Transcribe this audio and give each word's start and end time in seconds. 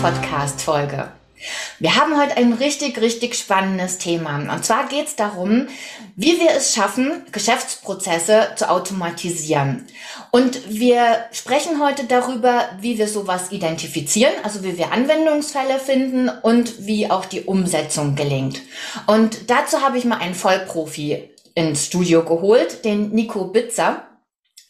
Podcast-Folge. 0.00 1.12
Wir 1.78 1.96
haben 1.96 2.18
heute 2.18 2.38
ein 2.38 2.54
richtig, 2.54 2.98
richtig 3.02 3.34
spannendes 3.34 3.98
Thema. 3.98 4.36
Und 4.36 4.64
zwar 4.64 4.88
geht 4.88 5.08
es 5.08 5.16
darum, 5.16 5.68
wie 6.16 6.40
wir 6.40 6.52
es 6.52 6.74
schaffen, 6.74 7.22
Geschäftsprozesse 7.32 8.48
zu 8.56 8.70
automatisieren. 8.70 9.86
Und 10.30 10.70
wir 10.70 11.24
sprechen 11.32 11.82
heute 11.82 12.04
darüber, 12.04 12.70
wie 12.80 12.96
wir 12.96 13.08
sowas 13.08 13.52
identifizieren, 13.52 14.32
also 14.42 14.64
wie 14.64 14.78
wir 14.78 14.90
Anwendungsfälle 14.92 15.78
finden 15.78 16.30
und 16.30 16.86
wie 16.86 17.10
auch 17.10 17.26
die 17.26 17.42
Umsetzung 17.42 18.14
gelingt. 18.16 18.62
Und 19.06 19.50
dazu 19.50 19.82
habe 19.82 19.98
ich 19.98 20.06
mal 20.06 20.18
einen 20.18 20.34
Vollprofi 20.34 21.30
ins 21.54 21.84
Studio 21.84 22.24
geholt, 22.24 22.86
den 22.86 23.10
Nico 23.10 23.44
Bitzer. 23.44 24.09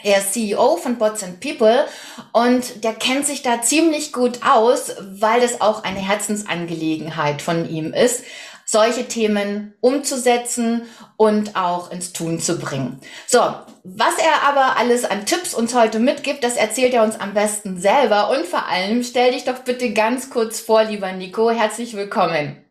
Er 0.02 0.18
ist 0.18 0.32
CEO 0.32 0.76
von 0.76 0.96
Bots 0.96 1.22
and 1.22 1.40
People 1.40 1.86
und 2.32 2.84
der 2.84 2.94
kennt 2.94 3.26
sich 3.26 3.42
da 3.42 3.60
ziemlich 3.60 4.12
gut 4.12 4.40
aus, 4.42 4.92
weil 5.00 5.42
es 5.42 5.60
auch 5.60 5.84
eine 5.84 5.98
Herzensangelegenheit 5.98 7.42
von 7.42 7.68
ihm 7.68 7.92
ist, 7.92 8.24
solche 8.64 9.08
Themen 9.08 9.74
umzusetzen 9.80 10.82
und 11.16 11.56
auch 11.56 11.90
ins 11.90 12.12
Tun 12.12 12.38
zu 12.38 12.58
bringen. 12.58 13.00
So, 13.26 13.40
was 13.82 14.14
er 14.18 14.48
aber 14.48 14.76
alles 14.78 15.04
an 15.04 15.26
Tipps 15.26 15.54
uns 15.54 15.74
heute 15.74 15.98
mitgibt, 15.98 16.44
das 16.44 16.56
erzählt 16.56 16.94
er 16.94 17.02
uns 17.02 17.18
am 17.18 17.34
besten 17.34 17.80
selber 17.80 18.30
und 18.30 18.46
vor 18.46 18.66
allem 18.66 19.02
stell 19.02 19.32
dich 19.32 19.44
doch 19.44 19.58
bitte 19.60 19.92
ganz 19.92 20.30
kurz 20.30 20.60
vor, 20.60 20.84
lieber 20.84 21.12
Nico. 21.12 21.50
Herzlich 21.50 21.94
willkommen. 21.94 22.69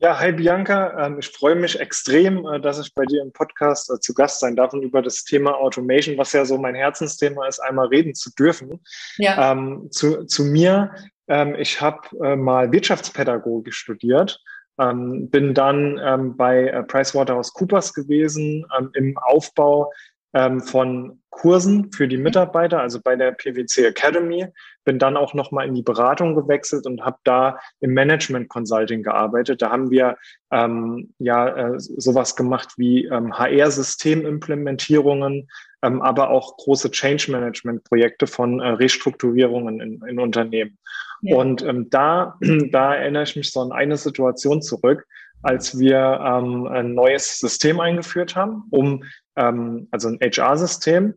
Ja, 0.00 0.16
hi 0.20 0.30
Bianca. 0.30 1.06
Ähm, 1.06 1.18
ich 1.18 1.28
freue 1.28 1.56
mich 1.56 1.80
extrem, 1.80 2.46
äh, 2.46 2.60
dass 2.60 2.78
ich 2.78 2.94
bei 2.94 3.04
dir 3.04 3.20
im 3.20 3.32
Podcast 3.32 3.90
äh, 3.90 3.98
zu 3.98 4.14
Gast 4.14 4.38
sein 4.38 4.54
darf 4.54 4.72
und 4.72 4.82
über 4.82 5.02
das 5.02 5.24
Thema 5.24 5.56
Automation, 5.56 6.16
was 6.16 6.32
ja 6.32 6.44
so 6.44 6.56
mein 6.56 6.76
Herzensthema 6.76 7.48
ist, 7.48 7.58
einmal 7.58 7.88
reden 7.88 8.14
zu 8.14 8.30
dürfen. 8.32 8.80
Ja. 9.16 9.50
Ähm, 9.50 9.88
zu, 9.90 10.24
zu 10.26 10.44
mir, 10.44 10.94
ähm, 11.26 11.56
ich 11.56 11.80
habe 11.80 12.02
äh, 12.24 12.36
mal 12.36 12.70
Wirtschaftspädagogik 12.70 13.74
studiert, 13.74 14.40
bin 14.80 15.54
dann 15.54 16.36
bei 16.36 16.84
PricewaterhouseCoopers 16.86 17.94
gewesen 17.94 18.64
im 18.94 19.18
Aufbau 19.18 19.92
von 20.32 21.20
Kursen 21.30 21.90
für 21.90 22.06
die 22.06 22.16
Mitarbeiter, 22.16 22.80
also 22.80 23.00
bei 23.02 23.16
der 23.16 23.32
PwC 23.32 23.86
Academy. 23.86 24.46
Bin 24.88 24.98
dann 24.98 25.16
auch 25.18 25.34
nochmal 25.34 25.68
in 25.68 25.74
die 25.74 25.82
Beratung 25.82 26.34
gewechselt 26.34 26.86
und 26.86 27.04
habe 27.04 27.18
da 27.22 27.58
im 27.80 27.92
Management 27.92 28.48
Consulting 28.48 29.02
gearbeitet. 29.02 29.60
Da 29.60 29.70
haben 29.70 29.90
wir 29.90 30.16
ähm, 30.50 31.12
ja 31.18 31.74
äh, 31.74 31.78
sowas 31.78 32.36
gemacht 32.36 32.72
wie 32.78 33.04
ähm, 33.04 33.36
HR-Systemimplementierungen, 33.36 35.50
ähm, 35.82 36.00
aber 36.00 36.30
auch 36.30 36.56
große 36.56 36.90
Change 36.90 37.30
Management 37.30 37.84
Projekte 37.84 38.26
von 38.26 38.60
äh, 38.60 38.68
Restrukturierungen 38.68 39.82
in, 39.82 40.00
in 40.08 40.18
Unternehmen. 40.18 40.78
Ja. 41.20 41.36
Und 41.36 41.60
ähm, 41.60 41.90
da, 41.90 42.38
da 42.70 42.94
erinnere 42.94 43.24
ich 43.24 43.36
mich 43.36 43.52
so 43.52 43.60
an 43.60 43.72
eine 43.72 43.98
Situation 43.98 44.62
zurück, 44.62 45.06
als 45.42 45.78
wir 45.78 46.18
ähm, 46.24 46.66
ein 46.66 46.94
neues 46.94 47.40
System 47.40 47.78
eingeführt 47.78 48.36
haben, 48.36 48.62
um 48.70 49.04
ähm, 49.36 49.86
also 49.90 50.08
ein 50.08 50.18
HR-System. 50.18 51.12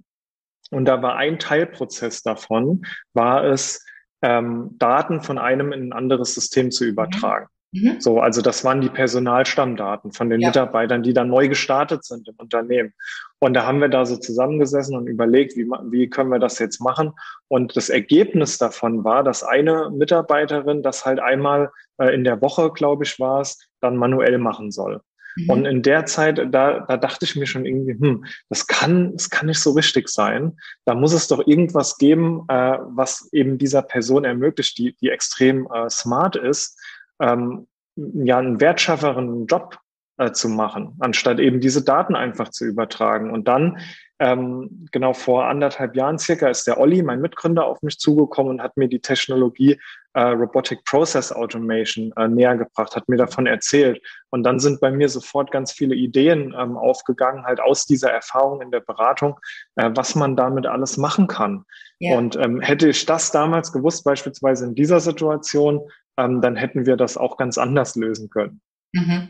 Und 0.72 0.86
da 0.86 1.02
war 1.02 1.16
ein 1.16 1.38
Teilprozess 1.38 2.24
davon, 2.24 2.86
war 3.14 3.44
es, 3.44 3.86
ähm, 4.22 4.76
Daten 4.78 5.22
von 5.22 5.38
einem 5.38 5.72
in 5.72 5.90
ein 5.90 5.94
anderes 5.94 6.34
System 6.34 6.72
zu 6.72 6.86
übertragen. 6.86 7.48
Mhm. 7.74 8.00
So, 8.00 8.20
also 8.20 8.42
das 8.42 8.64
waren 8.64 8.82
die 8.82 8.90
Personalstammdaten 8.90 10.12
von 10.12 10.30
den 10.30 10.42
ja. 10.42 10.50
Mitarbeitern, 10.50 11.04
die 11.04 11.14
dann 11.14 11.30
neu 11.30 11.48
gestartet 11.48 12.04
sind 12.04 12.28
im 12.28 12.36
Unternehmen. 12.38 12.94
Und 13.40 13.54
da 13.54 13.66
haben 13.66 13.80
wir 13.80 13.88
da 13.88 14.06
so 14.06 14.18
zusammengesessen 14.18 14.96
und 14.96 15.08
überlegt, 15.08 15.56
wie, 15.56 15.66
wie 15.66 16.10
können 16.10 16.30
wir 16.30 16.40
das 16.40 16.60
jetzt 16.60 16.82
machen? 16.82 17.14
Und 17.48 17.76
das 17.78 17.90
Ergebnis 17.90 18.58
davon 18.58 19.04
war, 19.04 19.24
dass 19.24 19.44
eine 19.44 19.90
Mitarbeiterin 19.90 20.84
das 20.84 21.06
halt 21.06 21.20
einmal 21.20 21.72
äh, 21.98 22.14
in 22.14 22.24
der 22.24 22.42
Woche, 22.42 22.72
glaube 22.72 23.06
ich, 23.06 23.20
war 23.20 23.42
es, 23.42 23.58
dann 23.80 23.96
manuell 23.96 24.38
machen 24.38 24.72
soll. 24.72 25.02
Mhm. 25.36 25.50
Und 25.50 25.66
in 25.66 25.82
der 25.82 26.06
Zeit, 26.06 26.38
da, 26.52 26.80
da 26.82 26.98
dachte 26.98 27.26
ich 27.26 27.36
mir 27.36 27.46
schon 27.46 27.66
irgendwie, 27.66 27.94
hm, 27.94 28.26
das 28.50 28.68
kann, 28.68 29.14
das 29.14 29.30
kann 29.30 29.48
nicht 29.48 29.60
so 29.60 29.72
richtig 29.72 30.10
sein. 30.10 30.58
Da 30.86 30.96
muss 30.96 31.14
es 31.14 31.28
doch 31.28 31.46
irgendwas 31.46 31.98
geben, 31.98 32.46
äh, 32.48 32.78
was 32.82 33.30
eben 33.32 33.58
dieser 33.58 33.82
Person 33.82 34.26
ermöglicht, 34.26 34.78
die, 34.78 34.96
die 35.02 35.10
extrem 35.10 35.68
äh, 35.74 35.90
smart 35.90 36.36
ist, 36.36 36.80
ähm, 37.20 37.68
ja, 37.96 38.38
einen 38.38 38.62
wertschafferen 38.62 39.48
Job 39.48 39.78
äh, 40.22 40.32
zu 40.34 40.50
machen, 40.50 40.96
anstatt 41.00 41.40
eben 41.40 41.60
diese 41.60 41.84
Daten 41.84 42.16
einfach 42.16 42.50
zu 42.50 42.66
übertragen. 42.66 43.32
Und 43.32 43.48
dann 43.48 43.80
ähm, 44.20 44.86
genau 44.92 45.14
vor 45.14 45.46
anderthalb 45.46 45.96
Jahren 45.96 46.20
circa 46.20 46.48
ist 46.48 46.68
der 46.68 46.80
Olli, 46.80 47.02
mein 47.02 47.22
Mitgründer, 47.22 47.66
auf 47.66 47.82
mich 47.82 47.98
zugekommen 47.98 48.52
und 48.52 48.62
hat 48.62 48.78
mir 48.78 48.88
die 48.88 49.00
Technologie 49.00 49.80
äh, 50.14 50.22
Robotic 50.22 50.84
Process 50.86 51.32
Automation 51.32 52.14
äh, 52.18 52.28
näher 52.28 52.56
gebracht, 52.56 52.96
hat 52.96 53.10
mir 53.10 53.18
davon 53.18 53.48
erzählt. 53.48 54.00
Und 54.30 54.44
dann 54.44 54.60
sind 54.60 54.80
bei 54.80 54.92
mir 54.92 55.10
sofort 55.10 55.50
ganz 55.50 55.72
viele 55.72 55.96
Ideen 55.96 56.54
ähm, 56.56 56.78
aufgegangen, 56.78 57.46
halt 57.46 57.60
aus 57.60 57.88
dieser 57.88 58.12
Erfahrung 58.12 58.62
in 58.62 58.70
der 58.70 58.82
Beratung, 58.82 59.40
äh, 59.76 59.90
was 59.96 60.14
man 60.14 60.36
damit 60.36 60.68
alles 60.68 60.98
machen 60.98 61.26
kann. 61.26 61.66
Ja. 61.98 62.16
Und 62.16 62.36
ähm, 62.36 62.62
hätte 62.62 62.90
ich 62.90 63.08
das 63.08 63.32
damals 63.32 63.74
gewusst, 63.74 64.04
beispielsweise 64.04 64.66
in 64.66 64.76
dieser 64.76 65.00
Situation, 65.00 65.82
ähm, 66.18 66.42
dann 66.42 66.56
hätten 66.56 66.86
wir 66.86 66.96
das 66.96 67.18
auch 67.18 67.38
ganz 67.38 67.58
anders 67.58 67.96
lösen 67.96 68.30
können. 68.30 68.62
Mhm. 68.94 69.30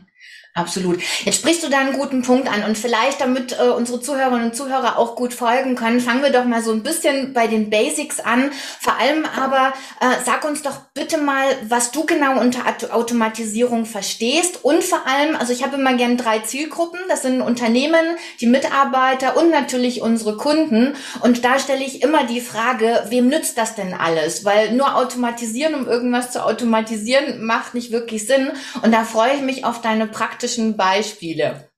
Absolut. 0.54 1.00
Jetzt 1.24 1.36
sprichst 1.36 1.64
du 1.64 1.70
da 1.70 1.78
einen 1.78 1.94
guten 1.94 2.20
Punkt 2.20 2.46
an 2.46 2.62
und 2.64 2.76
vielleicht, 2.76 3.22
damit 3.22 3.58
äh, 3.58 3.70
unsere 3.70 4.02
Zuhörerinnen 4.02 4.50
und 4.50 4.54
Zuhörer 4.54 4.98
auch 4.98 5.16
gut 5.16 5.32
folgen 5.32 5.76
können, 5.76 5.98
fangen 5.98 6.22
wir 6.22 6.28
doch 6.28 6.44
mal 6.44 6.62
so 6.62 6.72
ein 6.72 6.82
bisschen 6.82 7.32
bei 7.32 7.46
den 7.46 7.70
Basics 7.70 8.20
an. 8.20 8.50
Vor 8.78 8.98
allem 8.98 9.24
aber 9.24 9.72
äh, 10.00 10.22
sag 10.26 10.44
uns 10.44 10.60
doch 10.60 10.76
bitte 10.92 11.16
mal, 11.16 11.46
was 11.68 11.90
du 11.90 12.04
genau 12.04 12.38
unter 12.38 12.64
Automatisierung 12.90 13.86
verstehst 13.86 14.62
und 14.62 14.84
vor 14.84 15.06
allem, 15.06 15.36
also 15.36 15.54
ich 15.54 15.64
habe 15.64 15.76
immer 15.76 15.94
gern 15.94 16.18
drei 16.18 16.40
Zielgruppen. 16.40 17.00
Das 17.08 17.22
sind 17.22 17.40
Unternehmen, 17.40 18.04
die 18.42 18.46
Mitarbeiter 18.46 19.38
und 19.38 19.50
natürlich 19.50 20.02
unsere 20.02 20.36
Kunden. 20.36 20.94
Und 21.20 21.46
da 21.46 21.58
stelle 21.58 21.82
ich 21.82 22.02
immer 22.02 22.24
die 22.24 22.42
Frage, 22.42 23.04
wem 23.08 23.28
nützt 23.28 23.56
das 23.56 23.74
denn 23.74 23.94
alles? 23.94 24.44
Weil 24.44 24.72
nur 24.72 24.96
automatisieren, 24.96 25.74
um 25.74 25.88
irgendwas 25.88 26.30
zu 26.30 26.44
automatisieren, 26.44 27.42
macht 27.42 27.72
nicht 27.72 27.90
wirklich 27.90 28.26
Sinn. 28.26 28.50
Und 28.82 28.92
da 28.92 29.04
freue 29.04 29.36
ich 29.36 29.40
mich 29.40 29.64
auf 29.64 29.80
deine 29.80 30.06
praktischen 30.12 30.76
Beispiele? 30.76 31.68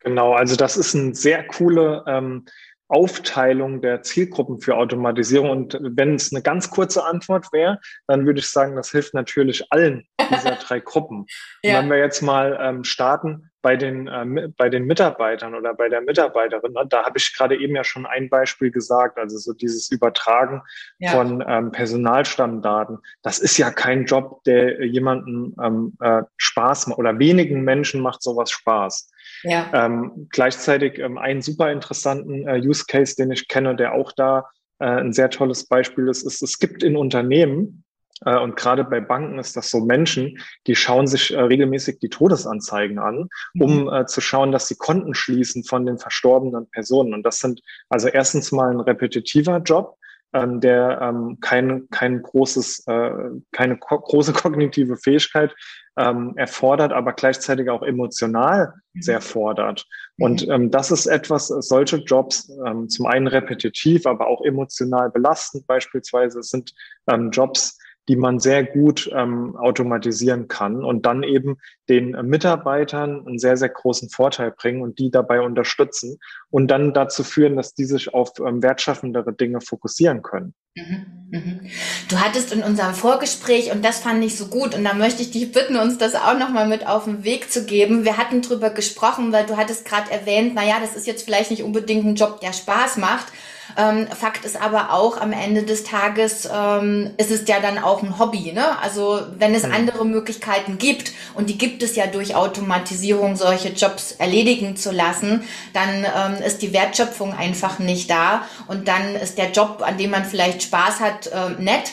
Genau, 0.00 0.32
also 0.32 0.56
das 0.56 0.78
ist 0.78 0.94
eine 0.94 1.14
sehr 1.14 1.46
coole 1.46 2.04
ähm, 2.06 2.46
Aufteilung 2.88 3.82
der 3.82 4.02
Zielgruppen 4.02 4.60
für 4.60 4.76
Automatisierung. 4.76 5.50
Und 5.50 5.78
wenn 5.80 6.14
es 6.14 6.32
eine 6.32 6.42
ganz 6.42 6.70
kurze 6.70 7.04
Antwort 7.04 7.52
wäre, 7.52 7.80
dann 8.06 8.26
würde 8.26 8.40
ich 8.40 8.48
sagen, 8.48 8.76
das 8.76 8.90
hilft 8.90 9.14
natürlich 9.14 9.70
allen 9.70 10.08
dieser 10.30 10.56
drei 10.56 10.80
Gruppen. 10.80 11.26
ja. 11.62 11.78
wenn 11.78 11.90
wir 11.90 11.98
jetzt 11.98 12.22
mal 12.22 12.58
ähm, 12.60 12.84
starten 12.84 13.49
bei 13.62 13.76
den, 13.76 14.08
äh, 14.08 14.48
bei 14.56 14.68
den 14.68 14.84
Mitarbeitern 14.84 15.54
oder 15.54 15.74
bei 15.74 15.88
der 15.88 16.00
Mitarbeiterin, 16.00 16.72
ne, 16.72 16.86
da 16.88 17.04
habe 17.04 17.18
ich 17.18 17.36
gerade 17.36 17.56
eben 17.56 17.74
ja 17.76 17.84
schon 17.84 18.06
ein 18.06 18.28
Beispiel 18.28 18.70
gesagt, 18.70 19.18
also 19.18 19.38
so 19.38 19.52
dieses 19.52 19.90
Übertragen 19.90 20.62
ja. 20.98 21.10
von 21.10 21.44
ähm, 21.46 21.72
Personalstammdaten. 21.72 22.98
Das 23.22 23.38
ist 23.38 23.58
ja 23.58 23.70
kein 23.70 24.04
Job, 24.06 24.42
der 24.44 24.84
jemanden 24.84 25.54
ähm, 25.62 25.94
äh, 26.00 26.22
Spaß 26.36 26.88
macht 26.88 26.98
oder 26.98 27.18
wenigen 27.18 27.62
Menschen 27.62 28.00
macht 28.00 28.22
sowas 28.22 28.50
Spaß. 28.50 29.10
Ja. 29.42 29.70
Ähm, 29.72 30.28
gleichzeitig 30.30 30.98
ähm, 30.98 31.18
einen 31.18 31.42
super 31.42 31.70
interessanten 31.70 32.46
äh, 32.46 32.58
Use 32.58 32.84
Case, 32.86 33.16
den 33.16 33.30
ich 33.30 33.48
kenne, 33.48 33.76
der 33.76 33.94
auch 33.94 34.12
da 34.12 34.48
äh, 34.78 34.86
ein 34.86 35.12
sehr 35.12 35.30
tolles 35.30 35.66
Beispiel 35.66 36.08
ist, 36.08 36.22
ist, 36.22 36.42
es 36.42 36.58
gibt 36.58 36.82
in 36.82 36.96
Unternehmen, 36.96 37.84
und 38.24 38.56
gerade 38.56 38.84
bei 38.84 39.00
Banken 39.00 39.38
ist 39.38 39.56
das 39.56 39.70
so 39.70 39.80
Menschen, 39.80 40.38
die 40.66 40.76
schauen 40.76 41.06
sich 41.06 41.32
äh, 41.32 41.40
regelmäßig 41.40 41.98
die 42.00 42.10
Todesanzeigen 42.10 42.98
an, 42.98 43.28
um 43.58 43.84
mhm. 43.84 43.92
äh, 43.92 44.06
zu 44.06 44.20
schauen, 44.20 44.52
dass 44.52 44.68
sie 44.68 44.76
Konten 44.76 45.14
schließen 45.14 45.64
von 45.64 45.86
den 45.86 45.98
verstorbenen 45.98 46.68
Personen. 46.70 47.14
Und 47.14 47.22
das 47.24 47.38
sind 47.38 47.62
also 47.88 48.08
erstens 48.08 48.52
mal 48.52 48.70
ein 48.70 48.80
repetitiver 48.80 49.58
Job, 49.58 49.96
ähm, 50.32 50.60
der 50.60 51.00
ähm, 51.00 51.38
kein, 51.40 51.88
kein 51.90 52.22
großes, 52.22 52.86
äh, 52.86 53.10
keine 53.52 53.78
ko 53.78 53.98
große 53.98 54.32
kognitive 54.34 54.96
Fähigkeit 54.96 55.54
ähm, 55.96 56.34
erfordert, 56.36 56.92
aber 56.92 57.12
gleichzeitig 57.14 57.68
auch 57.68 57.82
emotional 57.82 58.74
mhm. 58.92 59.02
sehr 59.02 59.20
fordert. 59.20 59.86
Mhm. 60.16 60.24
Und 60.24 60.48
ähm, 60.48 60.70
das 60.70 60.90
ist 60.90 61.06
etwas, 61.06 61.48
solche 61.48 61.96
Jobs 61.96 62.50
ähm, 62.66 62.88
zum 62.88 63.06
einen 63.06 63.26
repetitiv, 63.26 64.06
aber 64.06 64.28
auch 64.28 64.42
emotional 64.44 65.10
belastend 65.10 65.66
beispielsweise 65.66 66.42
sind 66.42 66.74
ähm, 67.08 67.30
Jobs, 67.30 67.78
die 68.10 68.16
man 68.16 68.40
sehr 68.40 68.64
gut 68.64 69.08
ähm, 69.14 69.56
automatisieren 69.56 70.48
kann 70.48 70.84
und 70.84 71.06
dann 71.06 71.22
eben 71.22 71.58
den 71.88 72.10
Mitarbeitern 72.26 73.24
einen 73.24 73.38
sehr, 73.38 73.56
sehr 73.56 73.68
großen 73.68 74.10
Vorteil 74.10 74.50
bringen 74.50 74.82
und 74.82 74.98
die 74.98 75.12
dabei 75.12 75.40
unterstützen 75.40 76.18
und 76.50 76.72
dann 76.72 76.92
dazu 76.92 77.22
führen, 77.22 77.54
dass 77.54 77.72
die 77.74 77.84
sich 77.84 78.12
auf 78.12 78.32
ähm, 78.40 78.64
wertschaffendere 78.64 79.32
Dinge 79.32 79.60
fokussieren 79.60 80.22
können. 80.22 80.54
Mhm, 80.74 81.06
mhm. 81.30 81.60
Du 82.08 82.18
hattest 82.18 82.52
in 82.52 82.64
unserem 82.64 82.94
Vorgespräch, 82.94 83.70
und 83.70 83.84
das 83.84 84.00
fand 84.00 84.24
ich 84.24 84.36
so 84.36 84.46
gut, 84.46 84.74
und 84.74 84.82
da 84.82 84.92
möchte 84.92 85.22
ich 85.22 85.30
dich 85.30 85.52
bitten, 85.52 85.76
uns 85.76 85.96
das 85.96 86.16
auch 86.16 86.36
nochmal 86.36 86.66
mit 86.66 86.88
auf 86.88 87.04
den 87.04 87.22
Weg 87.22 87.52
zu 87.52 87.64
geben. 87.64 88.04
Wir 88.04 88.16
hatten 88.16 88.42
drüber 88.42 88.70
gesprochen, 88.70 89.30
weil 89.30 89.46
du 89.46 89.56
hattest 89.56 89.84
gerade 89.84 90.10
erwähnt, 90.10 90.56
naja, 90.56 90.78
das 90.80 90.96
ist 90.96 91.06
jetzt 91.06 91.22
vielleicht 91.22 91.52
nicht 91.52 91.62
unbedingt 91.62 92.04
ein 92.04 92.16
Job, 92.16 92.40
der 92.40 92.52
Spaß 92.52 92.96
macht. 92.96 93.32
Ähm, 93.80 94.06
Fakt 94.08 94.44
ist 94.44 94.60
aber 94.60 94.92
auch, 94.92 95.18
am 95.18 95.32
Ende 95.32 95.62
des 95.62 95.84
Tages 95.84 96.48
ähm, 96.52 97.10
ist 97.16 97.30
es 97.30 97.48
ja 97.48 97.60
dann 97.60 97.78
auch 97.78 98.02
ein 98.02 98.18
Hobby. 98.18 98.52
Ne? 98.52 98.78
Also 98.82 99.20
wenn 99.38 99.54
es 99.54 99.64
mhm. 99.64 99.72
andere 99.72 100.04
Möglichkeiten 100.04 100.76
gibt, 100.78 101.12
und 101.34 101.48
die 101.48 101.56
gibt 101.56 101.82
es 101.82 101.96
ja 101.96 102.06
durch 102.06 102.34
Automatisierung, 102.34 103.36
solche 103.36 103.68
Jobs 103.68 104.12
erledigen 104.12 104.76
zu 104.76 104.90
lassen, 104.90 105.44
dann 105.72 106.04
ähm, 106.04 106.42
ist 106.44 106.62
die 106.62 106.72
Wertschöpfung 106.72 107.34
einfach 107.34 107.78
nicht 107.78 108.10
da. 108.10 108.42
Und 108.66 108.88
dann 108.88 109.14
ist 109.14 109.38
der 109.38 109.50
Job, 109.50 109.82
an 109.86 109.96
dem 109.96 110.10
man 110.10 110.24
vielleicht 110.24 110.62
Spaß 110.62 111.00
hat, 111.00 111.26
äh, 111.28 111.62
nett 111.62 111.92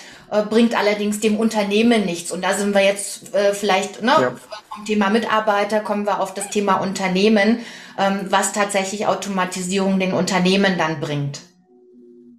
bringt 0.50 0.78
allerdings 0.78 1.22
dem 1.22 1.38
Unternehmen 1.38 2.04
nichts. 2.04 2.34
Und 2.34 2.44
da 2.44 2.54
sind 2.54 2.76
wir 2.76 2.84
jetzt 2.84 3.34
äh, 3.34 3.54
vielleicht 3.54 4.02
ne, 4.02 4.12
ja. 4.12 4.32
vom 4.76 4.84
Thema 4.84 5.10
Mitarbeiter, 5.10 5.80
kommen 5.80 6.06
wir 6.06 6.20
auf 6.20 6.34
das 6.34 6.50
Thema 6.50 6.82
Unternehmen, 6.82 7.60
ähm, 7.98 8.26
was 8.28 8.52
tatsächlich 8.52 9.08
Automatisierung 9.08 10.02
den 10.02 10.12
Unternehmen 10.12 10.78
dann 10.78 11.00
bringt. 11.00 11.47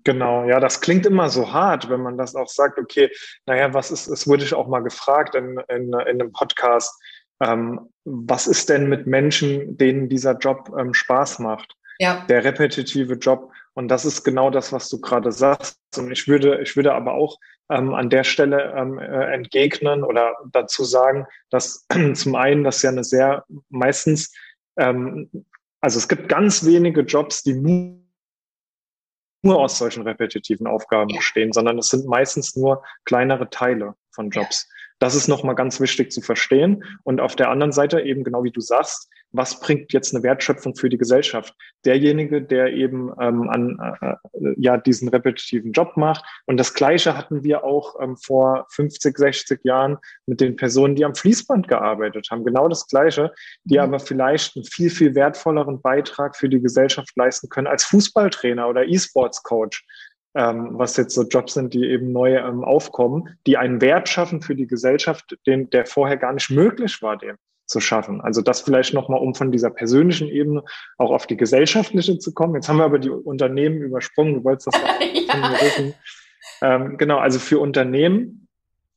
Genau, 0.04 0.44
ja, 0.44 0.60
das 0.60 0.80
klingt 0.80 1.06
immer 1.06 1.28
so 1.28 1.52
hart, 1.52 1.88
wenn 1.90 2.00
man 2.00 2.16
das 2.16 2.34
auch 2.34 2.48
sagt, 2.48 2.78
okay, 2.78 3.10
naja, 3.46 3.72
was 3.74 3.90
ist, 3.90 4.06
es 4.08 4.26
wurde 4.26 4.44
ich 4.44 4.54
auch 4.54 4.68
mal 4.68 4.82
gefragt 4.82 5.34
in, 5.34 5.58
in, 5.68 5.92
in 5.92 5.94
einem 5.94 6.32
Podcast, 6.32 7.00
ähm, 7.40 7.88
was 8.04 8.46
ist 8.46 8.68
denn 8.68 8.88
mit 8.88 9.06
Menschen, 9.06 9.76
denen 9.76 10.08
dieser 10.08 10.36
Job 10.36 10.70
ähm, 10.78 10.94
Spaß 10.94 11.38
macht? 11.38 11.74
Ja. 11.98 12.24
Der 12.28 12.44
repetitive 12.44 13.14
Job. 13.14 13.52
Und 13.74 13.88
das 13.88 14.04
ist 14.04 14.24
genau 14.24 14.50
das, 14.50 14.72
was 14.72 14.88
du 14.88 15.00
gerade 15.00 15.32
sagst. 15.32 15.78
Und 15.96 16.10
ich 16.10 16.26
würde, 16.26 16.60
ich 16.62 16.76
würde 16.76 16.94
aber 16.94 17.12
auch 17.14 17.38
ähm, 17.70 17.94
an 17.94 18.10
der 18.10 18.24
Stelle 18.24 18.74
ähm, 18.76 18.98
äh, 18.98 19.32
entgegnen 19.32 20.02
oder 20.02 20.34
dazu 20.52 20.84
sagen, 20.84 21.26
dass 21.50 21.86
zum 22.14 22.34
einen 22.34 22.64
das 22.64 22.82
ja 22.82 22.90
eine 22.90 23.04
sehr 23.04 23.44
meistens, 23.68 24.32
ähm, 24.78 25.30
also 25.80 25.98
es 25.98 26.08
gibt 26.08 26.28
ganz 26.28 26.64
wenige 26.64 27.02
Jobs, 27.02 27.42
die 27.42 27.54
nur 27.54 27.98
nur 29.43 29.58
aus 29.58 29.79
solchen 29.79 30.02
repetitiven 30.02 30.67
Aufgaben 30.67 31.14
bestehen, 31.14 31.52
sondern 31.52 31.79
es 31.79 31.88
sind 31.88 32.06
meistens 32.06 32.56
nur 32.56 32.82
kleinere 33.05 33.50
Teile 33.50 33.94
von 34.11 34.31
Jobs. 34.31 34.69
Das 34.99 35.14
ist 35.14 35.29
nochmal 35.29 35.55
ganz 35.55 35.81
wichtig 35.81 36.11
zu 36.11 36.20
verstehen. 36.20 36.85
Und 37.05 37.20
auf 37.20 37.37
der 37.37 37.50
anderen 37.50 37.73
Seite 37.73 38.00
eben 38.00 38.25
genau 38.25 38.43
wie 38.43 38.50
du 38.50 38.61
sagst, 38.61 39.08
was 39.32 39.60
bringt 39.60 39.92
jetzt 39.92 40.14
eine 40.14 40.22
Wertschöpfung 40.22 40.75
für 40.75 40.88
die 40.88 40.98
Gesellschaft? 40.98 41.54
Derjenige, 41.84 42.42
der 42.42 42.72
eben 42.72 43.12
ähm, 43.20 43.48
an 43.48 43.78
äh, 44.00 44.14
ja 44.56 44.76
diesen 44.76 45.08
repetitiven 45.08 45.72
Job 45.72 45.96
macht. 45.96 46.25
Und 46.46 46.56
das 46.56 46.75
Gleiche 46.75 47.16
hatten 47.16 47.44
wir 47.44 47.64
auch 47.64 47.96
ähm, 48.00 48.16
vor 48.16 48.66
50, 48.70 49.16
60 49.16 49.64
Jahren 49.64 49.98
mit 50.26 50.40
den 50.40 50.56
Personen, 50.56 50.96
die 50.96 51.04
am 51.04 51.14
Fließband 51.14 51.69
gearbeitet 51.69 52.28
haben. 52.30 52.44
Genau 52.44 52.69
das 52.69 52.86
Gleiche, 52.86 53.32
die 53.64 53.75
mhm. 53.75 53.80
aber 53.80 54.00
vielleicht 54.00 54.56
einen 54.56 54.64
viel, 54.64 54.90
viel 54.90 55.14
wertvolleren 55.14 55.80
Beitrag 55.80 56.36
für 56.36 56.48
die 56.48 56.60
Gesellschaft 56.60 57.10
leisten 57.16 57.48
können 57.48 57.66
als 57.66 57.84
Fußballtrainer 57.84 58.69
oder 58.69 58.86
E-Sports-Coach 58.86 59.84
ähm, 60.34 60.70
was 60.72 60.96
jetzt 60.96 61.14
so 61.14 61.22
Jobs 61.22 61.54
sind, 61.54 61.75
die 61.75 61.84
eben 61.86 62.12
neu 62.12 62.36
ähm, 62.36 62.62
aufkommen, 62.62 63.38
die 63.46 63.56
einen 63.56 63.80
Wert 63.80 64.08
schaffen 64.08 64.42
für 64.42 64.54
die 64.54 64.66
Gesellschaft, 64.66 65.36
den, 65.46 65.70
der 65.70 65.86
vorher 65.86 66.19
gar 66.19 66.32
nicht 66.34 66.50
möglich 66.50 67.00
war, 67.02 67.16
den 67.16 67.36
zu 67.68 67.80
schaffen. 67.80 68.20
Also 68.20 68.42
das 68.42 68.62
vielleicht 68.62 68.94
nochmal, 68.94 69.20
um 69.20 69.34
von 69.34 69.52
dieser 69.52 69.70
persönlichen 69.70 70.28
Ebene 70.28 70.64
auch 70.96 71.10
auf 71.10 71.26
die 71.26 71.36
gesellschaftliche 71.36 72.18
zu 72.18 72.32
kommen. 72.32 72.54
Jetzt 72.54 72.68
haben 72.68 72.78
wir 72.78 72.84
aber 72.84 72.98
die 72.98 73.10
Unternehmen 73.10 73.82
übersprungen. 73.82 74.34
Du 74.34 74.44
wolltest 74.44 74.68
das 74.68 74.74
ja. 75.28 75.52
wissen. 75.60 75.94
Ähm, 76.62 76.96
genau, 76.96 77.18
also 77.18 77.38
für 77.38 77.60
Unternehmen 77.60 78.48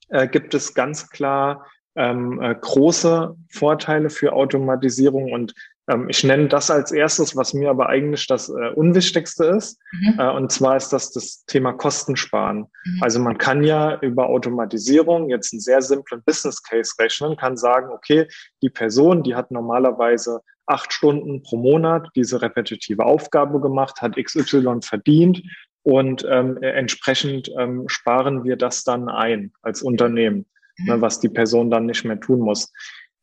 äh, 0.10 0.28
gibt 0.28 0.54
es 0.54 0.74
ganz 0.74 1.10
klar 1.10 1.68
ähm, 1.96 2.42
äh, 2.42 2.56
große 2.56 3.36
Vorteile 3.50 4.10
für 4.10 4.34
Automatisierung 4.34 5.32
und 5.32 5.54
ähm, 5.88 6.08
ich 6.10 6.24
nenne 6.24 6.48
das 6.48 6.72
als 6.72 6.92
erstes, 6.92 7.36
was 7.36 7.54
mir 7.54 7.70
aber 7.70 7.90
eigentlich 7.90 8.28
das 8.28 8.50
äh, 8.50 8.70
Unwichtigste 8.76 9.46
ist. 9.46 9.80
Mhm. 9.92 10.20
Äh, 10.20 10.30
und 10.32 10.52
zwar 10.52 10.78
ist 10.78 10.90
das 10.90 11.12
das 11.12 11.44
Thema 11.46 11.74
Kostensparen. 11.74 12.68
Mhm. 12.86 13.04
Also 13.04 13.20
man 13.20 13.38
kann 13.38 13.64
ja 13.64 14.00
über 14.00 14.28
Automatisierung 14.28 15.30
jetzt 15.30 15.54
einen 15.54 15.60
sehr 15.60 15.82
simplen 15.82 16.22
Business 16.26 16.62
Case 16.64 16.94
rechnen, 17.00 17.36
kann 17.36 17.58
sagen, 17.58 17.92
okay, 17.92 18.28
die 18.62 18.70
Person, 18.70 19.24
die 19.24 19.36
hat 19.36 19.52
normalerweise 19.52 20.42
acht 20.66 20.94
Stunden 20.94 21.44
pro 21.44 21.58
Monat 21.58 22.10
diese 22.16 22.42
repetitive 22.42 23.04
Aufgabe 23.04 23.60
gemacht, 23.60 24.02
hat 24.02 24.16
XY 24.16 24.80
verdient 24.82 25.42
und 25.84 26.26
ähm, 26.30 26.58
entsprechend 26.62 27.52
ähm, 27.58 27.86
sparen 27.88 28.44
wir 28.44 28.56
das 28.56 28.84
dann 28.84 29.10
ein 29.10 29.52
als 29.62 29.82
Unternehmen, 29.82 30.46
mhm. 30.78 30.86
ne, 30.86 31.02
was 31.02 31.20
die 31.20 31.30
Person 31.30 31.70
dann 31.70 31.86
nicht 31.86 32.06
mehr 32.06 32.20
tun 32.20 32.40
muss. 32.40 32.72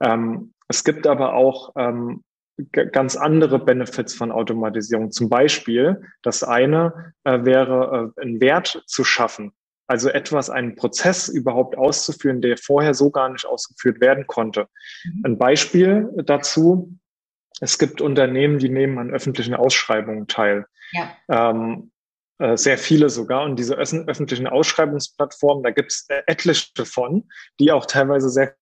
Ähm, 0.00 0.52
es 0.68 0.84
gibt 0.84 1.06
aber 1.06 1.34
auch 1.34 1.72
ähm, 1.76 2.22
ganz 2.92 3.16
andere 3.16 3.58
Benefits 3.58 4.14
von 4.14 4.32
Automatisierung. 4.32 5.10
Zum 5.10 5.28
Beispiel, 5.28 6.02
das 6.22 6.42
eine 6.42 7.14
äh, 7.24 7.44
wäre, 7.44 8.12
äh, 8.16 8.20
einen 8.22 8.40
Wert 8.40 8.82
zu 8.86 9.04
schaffen. 9.04 9.52
Also 9.86 10.10
etwas, 10.10 10.50
einen 10.50 10.74
Prozess 10.74 11.28
überhaupt 11.28 11.78
auszuführen, 11.78 12.42
der 12.42 12.58
vorher 12.58 12.92
so 12.92 13.10
gar 13.10 13.30
nicht 13.30 13.46
ausgeführt 13.46 14.00
werden 14.00 14.26
konnte. 14.26 14.68
Mhm. 15.04 15.22
Ein 15.24 15.38
Beispiel 15.38 16.10
dazu. 16.24 16.94
Es 17.60 17.78
gibt 17.78 18.00
Unternehmen, 18.00 18.58
die 18.58 18.68
nehmen 18.68 18.98
an 18.98 19.10
öffentlichen 19.10 19.54
Ausschreibungen 19.54 20.26
teil. 20.26 20.66
Ja. 20.92 21.10
Ähm, 21.28 21.90
äh, 21.90 21.97
sehr 22.55 22.79
viele 22.79 23.11
sogar. 23.11 23.44
Und 23.44 23.56
diese 23.56 23.75
öffentlichen 23.75 24.46
Ausschreibungsplattformen, 24.46 25.64
da 25.64 25.70
gibt 25.70 25.93
es 25.93 26.06
etliche 26.26 26.85
von, 26.85 27.29
die 27.58 27.73
auch 27.73 27.87
teilweise 27.87 28.31
sehr 28.31 28.55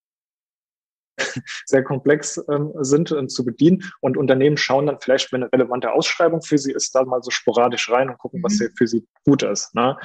sehr 1.67 1.83
komplex 1.83 2.43
ähm, 2.51 2.73
sind 2.81 3.11
äh, 3.11 3.27
zu 3.27 3.45
bedienen. 3.45 3.85
Und 4.01 4.17
Unternehmen 4.17 4.57
schauen 4.57 4.87
dann 4.87 5.01
vielleicht, 5.01 5.33
wenn 5.33 5.43
eine 5.43 5.53
relevante 5.53 5.93
Ausschreibung 5.93 6.43
für 6.43 6.59
sie 6.59 6.73
ist, 6.73 6.95
da 6.95 7.05
mal 7.05 7.23
so 7.23 7.31
sporadisch 7.31 7.91
rein 7.91 8.11
und 8.11 8.19
gucken, 8.19 8.41
mhm. 8.41 8.45
was 8.45 8.63
für 8.77 8.87
sie 8.87 9.07
gut 9.25 9.43
ist. 9.43 9.75
Ne? 9.75 9.97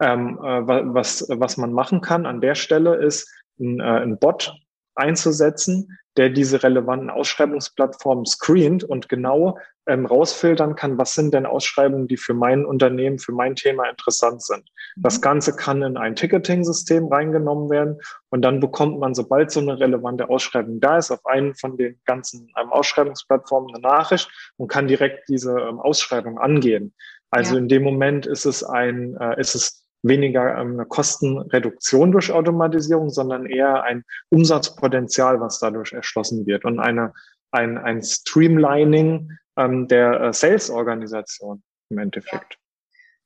Ähm, 0.00 0.38
äh, 0.42 0.66
was, 0.66 1.26
was 1.28 1.56
man 1.56 1.72
machen 1.72 2.00
kann 2.00 2.26
an 2.26 2.40
der 2.40 2.54
Stelle 2.54 2.96
ist, 2.96 3.30
ein, 3.58 3.80
äh, 3.80 3.82
ein 3.82 4.18
Bot 4.18 4.54
einzusetzen, 4.98 5.98
der 6.16 6.30
diese 6.30 6.62
relevanten 6.62 7.10
Ausschreibungsplattformen 7.10 8.26
screent 8.26 8.82
und 8.82 9.08
genau 9.08 9.56
ähm, 9.86 10.04
rausfiltern 10.04 10.74
kann, 10.74 10.98
was 10.98 11.14
sind 11.14 11.32
denn 11.32 11.46
Ausschreibungen, 11.46 12.08
die 12.08 12.16
für 12.16 12.34
mein 12.34 12.66
Unternehmen, 12.66 13.18
für 13.18 13.32
mein 13.32 13.54
Thema 13.56 13.88
interessant 13.88 14.42
sind. 14.42 14.64
Mhm. 14.96 15.02
Das 15.02 15.20
Ganze 15.20 15.56
kann 15.56 15.82
in 15.82 15.96
ein 15.96 16.14
Ticketing-System 16.14 17.06
reingenommen 17.06 17.70
werden 17.70 17.98
und 18.30 18.42
dann 18.42 18.60
bekommt 18.60 18.98
man, 18.98 19.14
sobald 19.14 19.50
so 19.50 19.60
eine 19.60 19.80
relevante 19.80 20.28
Ausschreibung 20.28 20.80
da 20.80 20.98
ist, 20.98 21.10
auf 21.10 21.24
einen 21.24 21.54
von 21.54 21.76
den 21.76 21.98
ganzen 22.04 22.50
ähm, 22.60 22.70
Ausschreibungsplattformen 22.70 23.74
eine 23.74 23.82
Nachricht 23.82 24.28
und 24.56 24.68
kann 24.68 24.88
direkt 24.88 25.28
diese 25.28 25.52
ähm, 25.52 25.78
Ausschreibung 25.80 26.38
angehen. 26.38 26.92
Also 27.30 27.54
ja. 27.54 27.60
in 27.60 27.68
dem 27.68 27.82
Moment 27.82 28.26
ist 28.26 28.44
es 28.44 28.62
ein, 28.62 29.16
äh, 29.20 29.40
ist 29.40 29.54
es 29.54 29.87
weniger 30.02 30.58
ähm, 30.58 30.74
eine 30.74 30.86
Kostenreduktion 30.86 32.12
durch 32.12 32.30
Automatisierung, 32.32 33.10
sondern 33.10 33.46
eher 33.46 33.82
ein 33.82 34.04
Umsatzpotenzial, 34.30 35.40
was 35.40 35.58
dadurch 35.58 35.92
erschlossen 35.92 36.46
wird 36.46 36.64
und 36.64 36.78
eine, 36.78 37.12
ein, 37.50 37.78
ein 37.78 38.02
Streamlining 38.02 39.32
ähm, 39.56 39.88
der 39.88 40.20
äh, 40.20 40.32
Sales-Organisation 40.32 41.62
im 41.90 41.98
Endeffekt. 41.98 42.58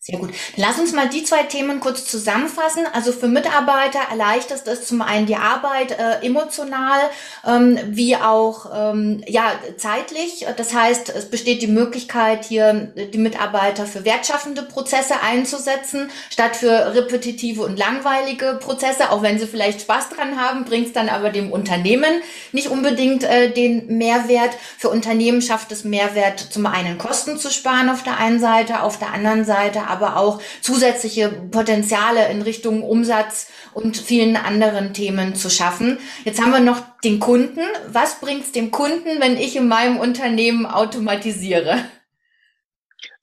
Sehr 0.04 0.18
gut. 0.18 0.30
Lass 0.56 0.80
uns 0.80 0.92
mal 0.92 1.08
die 1.08 1.22
zwei 1.22 1.44
Themen 1.44 1.78
kurz 1.78 2.06
zusammenfassen. 2.06 2.84
Also 2.92 3.12
für 3.12 3.28
Mitarbeiter 3.28 4.00
erleichtert 4.10 4.66
es 4.66 4.84
zum 4.84 5.00
einen 5.00 5.26
die 5.26 5.36
Arbeit 5.36 5.92
äh, 5.92 6.26
emotional 6.26 6.98
ähm, 7.46 7.78
wie 7.86 8.16
auch 8.16 8.66
ähm, 8.74 9.22
ja 9.28 9.52
zeitlich. 9.76 10.44
Das 10.56 10.74
heißt, 10.74 11.10
es 11.10 11.30
besteht 11.30 11.62
die 11.62 11.68
Möglichkeit, 11.68 12.44
hier 12.46 12.92
die 12.96 13.18
Mitarbeiter 13.18 13.86
für 13.86 14.04
wertschaffende 14.04 14.62
Prozesse 14.62 15.22
einzusetzen, 15.22 16.10
statt 16.30 16.56
für 16.56 16.96
repetitive 16.96 17.62
und 17.62 17.78
langweilige 17.78 18.58
Prozesse. 18.60 19.10
Auch 19.10 19.22
wenn 19.22 19.38
sie 19.38 19.46
vielleicht 19.46 19.82
Spaß 19.82 20.08
dran 20.08 20.36
haben, 20.36 20.64
bringt 20.64 20.88
es 20.88 20.92
dann 20.92 21.10
aber 21.10 21.30
dem 21.30 21.52
Unternehmen 21.52 22.22
nicht 22.50 22.66
unbedingt 22.66 23.22
äh, 23.22 23.52
den 23.52 23.98
Mehrwert. 23.98 24.50
Für 24.78 24.88
Unternehmen 24.88 25.42
schafft 25.42 25.70
es 25.70 25.84
Mehrwert, 25.84 26.40
zum 26.40 26.66
einen 26.66 26.98
Kosten 26.98 27.38
zu 27.38 27.50
sparen 27.50 27.88
auf 27.88 28.02
der 28.02 28.16
einen 28.18 28.40
Seite, 28.40 28.82
auf 28.82 28.98
der 28.98 29.12
anderen 29.12 29.44
Seite 29.44 29.91
aber 29.92 30.16
auch 30.16 30.40
zusätzliche 30.60 31.28
Potenziale 31.28 32.28
in 32.30 32.42
Richtung 32.42 32.82
Umsatz 32.82 33.48
und 33.74 33.96
vielen 33.96 34.36
anderen 34.36 34.94
Themen 34.94 35.34
zu 35.34 35.50
schaffen. 35.50 35.98
Jetzt 36.24 36.40
haben 36.40 36.52
wir 36.52 36.60
noch 36.60 36.80
den 37.04 37.20
Kunden. 37.20 37.60
Was 37.92 38.20
bringt 38.20 38.44
es 38.44 38.52
dem 38.52 38.70
Kunden, 38.70 39.20
wenn 39.20 39.36
ich 39.36 39.54
in 39.56 39.68
meinem 39.68 39.98
Unternehmen 39.98 40.66
automatisiere? 40.66 41.84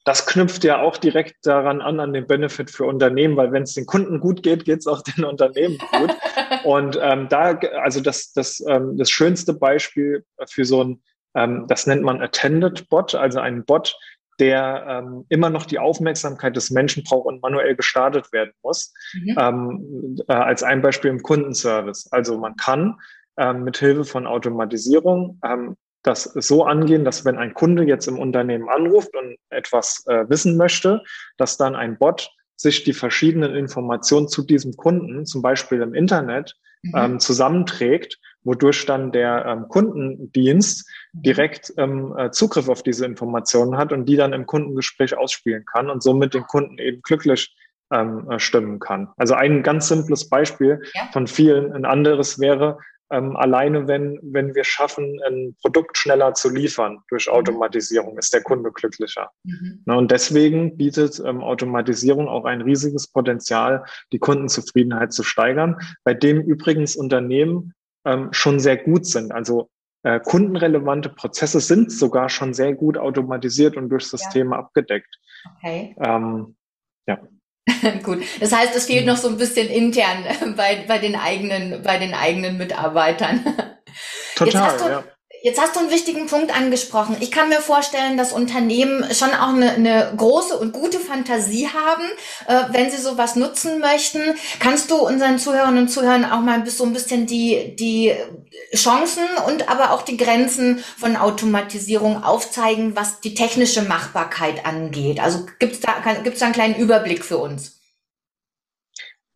das 0.10 0.26
knüpft 0.26 0.64
ja 0.64 0.82
auch 0.82 0.98
direkt 0.98 1.46
daran 1.46 1.82
an, 1.82 2.00
an 2.00 2.14
den 2.14 2.26
Benefit 2.26 2.72
für 2.72 2.86
Unternehmen, 2.86 3.38
weil 3.38 3.52
wenn 3.52 3.62
es 3.62 3.76
den 3.76 3.86
Kunden 3.86 4.20
gut 4.20 4.42
geht, 4.42 4.66
geht 4.66 4.80
es 4.80 4.88
auch 4.88 5.04
den 5.04 5.24
Unternehmen 5.24 5.78
gut. 5.92 6.16
Und 6.64 6.98
ähm, 7.00 7.28
da, 7.30 7.60
also 7.84 8.02
das, 8.02 8.34
das, 8.34 8.60
ähm, 8.68 8.98
das 8.98 9.12
schönste 9.12 9.54
Beispiel 9.54 10.26
für 10.48 10.66
so 10.66 10.84
ein, 10.84 11.02
ähm, 11.36 11.66
das 11.68 11.86
nennt 11.86 12.02
man 12.02 12.24
Attended 12.24 12.90
Bot, 12.90 13.14
also 13.14 13.40
ein 13.40 13.64
Bot, 13.66 13.96
der 14.40 14.86
ähm, 14.88 15.26
immer 15.30 15.50
noch 15.50 15.66
die 15.66 15.80
Aufmerksamkeit 15.80 16.56
des 16.56 16.72
Menschen 16.72 17.04
braucht 17.04 17.26
und 17.26 17.42
manuell 17.42 17.76
gestartet 17.76 18.32
werden 18.32 18.54
muss. 18.64 18.94
Mhm. 19.14 19.36
Ähm, 19.38 20.18
äh, 20.28 20.34
als 20.34 20.64
ein 20.64 20.82
Beispiel 20.82 21.12
im 21.12 21.22
Kundenservice. 21.22 22.08
Also 22.12 22.38
man 22.38 22.56
kann 22.56 22.96
ähm, 23.38 23.64
mit 23.64 23.78
Hilfe 23.78 24.06
von 24.06 24.28
Automatisierung 24.28 25.40
ähm, 25.44 25.76
das 26.04 26.24
so 26.24 26.64
angehen, 26.64 27.04
dass 27.04 27.26
wenn 27.26 27.38
ein 27.38 27.54
Kunde 27.54 27.84
jetzt 27.84 28.08
im 28.08 28.18
Unternehmen 28.18 28.70
anruft 28.70 29.16
und 29.16 29.36
etwas 29.50 30.06
äh, 30.08 30.30
wissen 30.30 30.56
möchte, 30.56 31.04
dass 31.38 31.58
dann 31.58 31.76
ein 31.76 31.98
Bot 31.98 32.32
sich 32.56 32.84
die 32.84 32.94
verschiedenen 32.94 33.56
Informationen 33.56 34.28
zu 34.28 34.44
diesem 34.44 34.74
Kunden, 34.76 35.26
zum 35.26 35.42
Beispiel 35.42 35.82
im 35.82 35.94
Internet, 35.94 36.56
mhm. 36.84 36.94
ähm, 36.96 37.20
zusammenträgt, 37.20 38.20
wodurch 38.44 38.86
dann 38.86 39.12
der 39.12 39.46
ähm, 39.46 39.68
Kundendienst 39.68 40.90
direkt 41.14 41.74
ähm, 41.78 42.16
äh, 42.18 42.32
Zugriff 42.32 42.70
auf 42.70 42.84
diese 42.84 43.06
Informationen 43.06 43.78
hat 43.78 43.92
und 43.92 44.06
die 44.06 44.16
dann 44.16 44.34
im 44.34 44.46
Kundengespräch 44.46 45.18
ausspielen 45.18 45.66
kann 45.66 45.90
und 45.90 46.04
somit 46.04 46.34
den 46.34 46.44
Kunden 46.44 46.78
eben 46.78 47.02
glücklich 47.02 47.56
ähm, 47.92 48.30
äh, 48.30 48.40
stimmen 48.40 48.80
kann. 48.80 49.10
Also 49.18 49.34
ein 49.34 49.64
ganz 49.64 49.88
simples 49.88 50.30
Beispiel 50.30 50.82
ja. 50.94 51.10
von 51.12 51.28
vielen. 51.28 51.74
Ein 51.74 51.86
anderes 51.86 52.40
wäre, 52.40 52.78
ähm, 53.12 53.36
alleine 53.36 53.88
wenn, 53.88 54.20
wenn 54.22 54.54
wir 54.54 54.64
schaffen, 54.64 55.20
ein 55.26 55.56
Produkt 55.62 55.98
schneller 55.98 56.34
zu 56.36 56.50
liefern 56.50 57.00
durch 57.10 57.28
mhm. 57.28 57.34
Automatisierung, 57.34 58.18
ist 58.18 58.34
der 58.34 58.44
Kunde 58.44 58.72
glücklicher. 58.72 59.32
Mhm. 59.44 59.82
Na, 59.86 59.96
und 59.96 60.12
deswegen 60.12 60.78
bietet 60.78 61.22
ähm, 61.26 61.42
Automatisierung 61.42 62.28
auch 62.28 62.46
ein 62.46 62.62
riesiges 62.62 63.08
Potenzial, 63.08 63.84
die 64.12 64.20
Kundenzufriedenheit 64.20 65.12
zu 65.12 65.24
steigern, 65.24 65.78
bei 66.04 66.14
dem 66.14 66.42
übrigens 66.42 66.96
Unternehmen 66.96 67.74
ähm, 68.06 68.30
schon 68.32 68.60
sehr 68.60 68.78
gut 68.78 69.06
sind. 69.06 69.32
Also 69.32 69.70
äh, 70.04 70.20
kundenrelevante 70.20 71.10
Prozesse 71.10 71.60
sind 71.60 71.92
sogar 71.92 72.30
schon 72.30 72.54
sehr 72.54 72.74
gut 72.74 72.98
automatisiert 72.98 73.76
und 73.76 73.90
durch 73.90 74.08
Systeme 74.08 74.56
ja. 74.56 74.60
abgedeckt. 74.60 75.20
Okay. 75.58 75.96
Ähm, 76.00 76.56
ja. 77.08 77.20
Gut, 78.04 78.24
das 78.40 78.52
heißt, 78.52 78.76
es 78.76 78.86
fehlt 78.86 79.06
noch 79.06 79.18
so 79.18 79.28
ein 79.28 79.38
bisschen 79.38 79.68
intern 79.68 80.24
bei, 80.58 80.86
bei, 80.88 80.98
den, 80.98 81.16
eigenen, 81.16 81.84
bei 81.84 81.98
den 81.98 82.14
eigenen 82.14 82.58
Mitarbeitern. 82.58 83.44
Total, 84.36 84.78
du, 84.78 84.84
ja. 84.86 85.04
Jetzt 85.42 85.62
hast 85.62 85.76
du 85.76 85.80
einen 85.80 85.92
wichtigen 85.92 86.28
Punkt 86.28 86.56
angesprochen. 86.56 87.16
Ich 87.22 87.32
kann 87.32 87.48
mir 87.48 87.62
vorstellen, 87.62 88.18
dass 88.18 88.34
Unternehmen 88.34 89.06
schon 89.14 89.30
auch 89.30 89.50
eine, 89.50 89.72
eine 89.72 90.14
große 90.18 90.58
und 90.58 90.74
gute 90.74 91.00
Fantasie 91.00 91.68
haben, 91.68 92.04
äh, 92.48 92.74
wenn 92.74 92.92
sie 92.92 92.98
sowas 92.98 93.38
nutzen 93.38 93.80
möchten. 93.80 94.20
Kannst 94.60 94.92
du 94.92 94.96
unseren 94.96 95.40
Zuhörern 95.40 95.78
und 95.78 95.88
Zuhörern 95.88 96.26
auch 96.26 96.42
mal 96.42 96.66
so 96.70 96.84
ein 96.84 96.92
bisschen 96.92 97.26
die, 97.26 97.76
die 97.78 98.14
Chancen 98.76 99.24
und 99.48 99.70
aber 99.70 99.94
auch 99.94 100.02
die 100.02 100.18
Grenzen 100.18 100.84
von 100.98 101.16
Automatisierung 101.16 102.22
aufzeigen, 102.24 102.98
was 102.98 103.22
die 103.22 103.34
technische 103.34 103.84
Machbarkeit 103.84 104.66
angeht? 104.66 105.22
Also 105.22 105.46
gibt 105.58 105.74
es 105.74 105.80
da, 105.80 105.94
gibt's 106.22 106.40
da 106.40 106.48
einen 106.48 106.56
kleinen 106.56 106.76
Überblick 106.76 107.24
für 107.24 107.38
uns? 107.38 107.79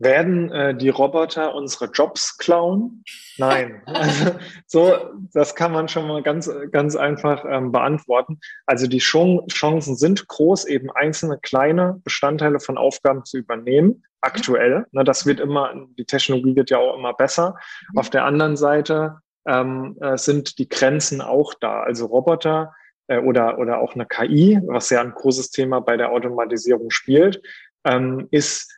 Werden 0.04 0.52
äh, 0.52 0.76
die 0.76 0.90
Roboter 0.90 1.56
unsere 1.56 1.86
Jobs 1.86 2.38
klauen? 2.38 3.04
Nein. 3.38 3.82
Also, 3.94 4.36
so, 4.68 4.94
das 5.34 5.56
kann 5.56 5.72
man 5.72 5.88
schon 5.88 6.08
mal 6.08 6.22
ganz, 6.22 6.50
ganz 6.72 6.96
einfach 6.96 7.46
ähm, 7.48 7.72
beantworten. 7.72 8.40
Also 8.66 8.88
die 8.88 9.00
Chancen 9.00 9.96
sind 9.96 10.28
groß, 10.28 10.66
eben 10.66 10.92
einzelne 10.92 11.40
kleine 11.40 12.02
Bestandteile 12.04 12.60
von 12.60 12.78
Aufgaben 12.78 13.24
zu 13.24 13.38
übernehmen. 13.38 14.04
Aktuell. 14.22 14.86
Ne, 14.92 15.04
das 15.04 15.26
wird 15.26 15.40
immer, 15.40 15.74
die 15.98 16.06
Technologie 16.06 16.56
wird 16.56 16.70
ja 16.70 16.78
auch 16.78 16.98
immer 16.98 17.14
besser. 17.14 17.56
Mhm. 17.92 18.00
Auf 18.00 18.10
der 18.10 18.26
anderen 18.26 18.58
Seite 18.58 19.20
ähm, 19.46 19.98
äh, 20.02 20.18
sind 20.18 20.58
die 20.60 20.70
Grenzen 20.70 21.22
auch 21.22 21.54
da. 21.54 21.82
Also 21.82 22.08
Roboter 22.08 22.74
äh, 23.08 23.20
oder, 23.20 23.60
oder 23.60 23.80
auch 23.80 23.96
eine 23.96 24.06
KI, 24.06 24.60
was 24.66 24.90
ja 24.90 25.02
ein 25.02 25.14
großes 25.14 25.52
Thema 25.52 25.82
bei 25.82 25.98
der 25.98 26.12
Automatisierung 26.12 26.90
spielt, 26.90 27.42
ähm, 27.86 28.28
ist 28.32 28.72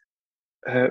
äh, 0.62 0.89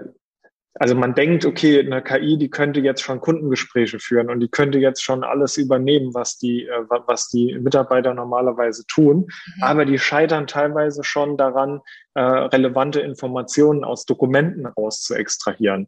also 0.81 0.95
man 0.95 1.15
denkt, 1.15 1.45
okay, 1.45 1.81
eine 1.81 2.03
KI, 2.03 2.37
die 2.37 2.51
könnte 2.51 2.81
jetzt 2.81 3.03
schon 3.03 3.21
Kundengespräche 3.21 4.01
führen 4.01 4.29
und 4.29 4.41
die 4.41 4.49
könnte 4.49 4.79
jetzt 4.79 5.03
schon 5.03 5.23
alles 5.23 5.57
übernehmen, 5.57 6.15
was 6.15 6.39
die, 6.39 6.67
äh, 6.67 6.85
was 7.07 7.29
die 7.29 7.57
Mitarbeiter 7.59 8.13
normalerweise 8.13 8.85
tun. 8.87 9.29
Mhm. 9.57 9.63
Aber 9.63 9.85
die 9.85 9.99
scheitern 9.99 10.47
teilweise 10.47 11.05
schon 11.05 11.37
daran, 11.37 11.81
äh, 12.15 12.21
relevante 12.21 13.01
Informationen 13.01 13.85
aus 13.85 14.05
Dokumenten 14.05 14.67
raus 14.67 15.03
zu 15.03 15.15
extrahieren. 15.15 15.87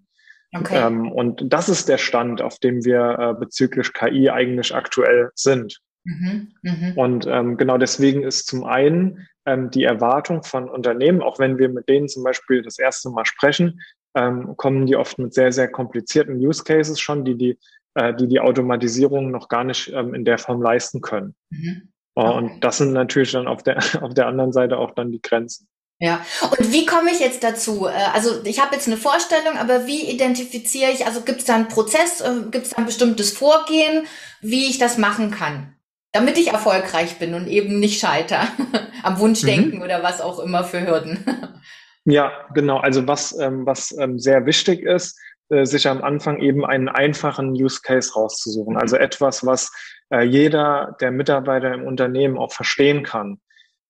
Okay. 0.54 0.86
Ähm, 0.86 1.10
und 1.10 1.52
das 1.52 1.68
ist 1.68 1.88
der 1.88 1.98
Stand, 1.98 2.40
auf 2.40 2.58
dem 2.60 2.84
wir 2.84 3.18
äh, 3.18 3.34
bezüglich 3.34 3.92
KI 3.92 4.30
eigentlich 4.30 4.74
aktuell 4.74 5.30
sind. 5.34 5.80
Mhm, 6.04 6.52
mh. 6.62 6.92
Und 6.94 7.26
ähm, 7.26 7.56
genau 7.56 7.78
deswegen 7.78 8.22
ist 8.22 8.46
zum 8.46 8.62
einen 8.62 9.26
ähm, 9.44 9.70
die 9.70 9.82
Erwartung 9.82 10.44
von 10.44 10.68
Unternehmen, 10.68 11.20
auch 11.20 11.40
wenn 11.40 11.58
wir 11.58 11.68
mit 11.68 11.88
denen 11.88 12.08
zum 12.08 12.22
Beispiel 12.22 12.62
das 12.62 12.78
erste 12.78 13.10
Mal 13.10 13.24
sprechen, 13.24 13.80
ähm, 14.16 14.56
kommen 14.56 14.86
die 14.86 14.96
oft 14.96 15.18
mit 15.18 15.34
sehr, 15.34 15.52
sehr 15.52 15.68
komplizierten 15.68 16.36
Use 16.36 16.64
Cases 16.64 16.98
schon, 16.98 17.24
die 17.24 17.36
die, 17.36 17.58
äh, 17.94 18.14
die, 18.14 18.26
die 18.26 18.40
Automatisierung 18.40 19.30
noch 19.30 19.48
gar 19.48 19.62
nicht 19.62 19.92
ähm, 19.92 20.14
in 20.14 20.24
der 20.24 20.38
Form 20.38 20.62
leisten 20.62 21.02
können. 21.02 21.34
Mhm. 21.50 21.92
Okay. 22.14 22.36
Und 22.36 22.64
das 22.64 22.78
sind 22.78 22.94
natürlich 22.94 23.32
dann 23.32 23.46
auf 23.46 23.62
der, 23.62 23.76
auf 24.02 24.14
der 24.14 24.26
anderen 24.26 24.52
Seite 24.52 24.78
auch 24.78 24.92
dann 24.94 25.12
die 25.12 25.20
Grenzen. 25.20 25.68
Ja, 25.98 26.20
und 26.42 26.72
wie 26.72 26.84
komme 26.84 27.10
ich 27.10 27.20
jetzt 27.20 27.44
dazu? 27.44 27.86
Äh, 27.86 27.92
also 28.14 28.42
ich 28.44 28.60
habe 28.60 28.74
jetzt 28.74 28.86
eine 28.86 28.96
Vorstellung, 28.96 29.58
aber 29.58 29.86
wie 29.86 30.10
identifiziere 30.10 30.90
ich, 30.90 31.04
also 31.06 31.20
gibt 31.20 31.40
es 31.40 31.44
da 31.44 31.54
einen 31.54 31.68
Prozess, 31.68 32.22
äh, 32.22 32.50
gibt 32.50 32.66
es 32.66 32.70
da 32.70 32.78
ein 32.78 32.86
bestimmtes 32.86 33.32
Vorgehen, 33.32 34.06
wie 34.40 34.66
ich 34.66 34.78
das 34.78 34.96
machen 34.96 35.30
kann, 35.30 35.74
damit 36.12 36.38
ich 36.38 36.48
erfolgreich 36.48 37.18
bin 37.18 37.34
und 37.34 37.48
eben 37.48 37.80
nicht 37.80 38.00
scheiter 38.00 38.48
am 39.02 39.18
Wunschdenken 39.18 39.78
mhm. 39.78 39.84
oder 39.84 40.02
was 40.02 40.22
auch 40.22 40.38
immer 40.38 40.64
für 40.64 40.86
Hürden. 40.86 41.24
Ja, 42.06 42.32
genau. 42.54 42.78
Also 42.78 43.06
was, 43.08 43.36
ähm, 43.38 43.66
was 43.66 43.94
ähm, 43.98 44.18
sehr 44.18 44.46
wichtig 44.46 44.82
ist, 44.82 45.18
äh, 45.48 45.64
sich 45.64 45.88
am 45.88 46.02
Anfang 46.02 46.38
eben 46.40 46.64
einen 46.64 46.88
einfachen 46.88 47.50
Use 47.50 47.80
Case 47.82 48.12
rauszusuchen. 48.14 48.76
Also 48.76 48.96
etwas, 48.96 49.44
was 49.44 49.72
äh, 50.10 50.22
jeder 50.22 50.96
der 51.00 51.10
Mitarbeiter 51.10 51.74
im 51.74 51.84
Unternehmen 51.84 52.38
auch 52.38 52.52
verstehen 52.52 53.02
kann. 53.02 53.40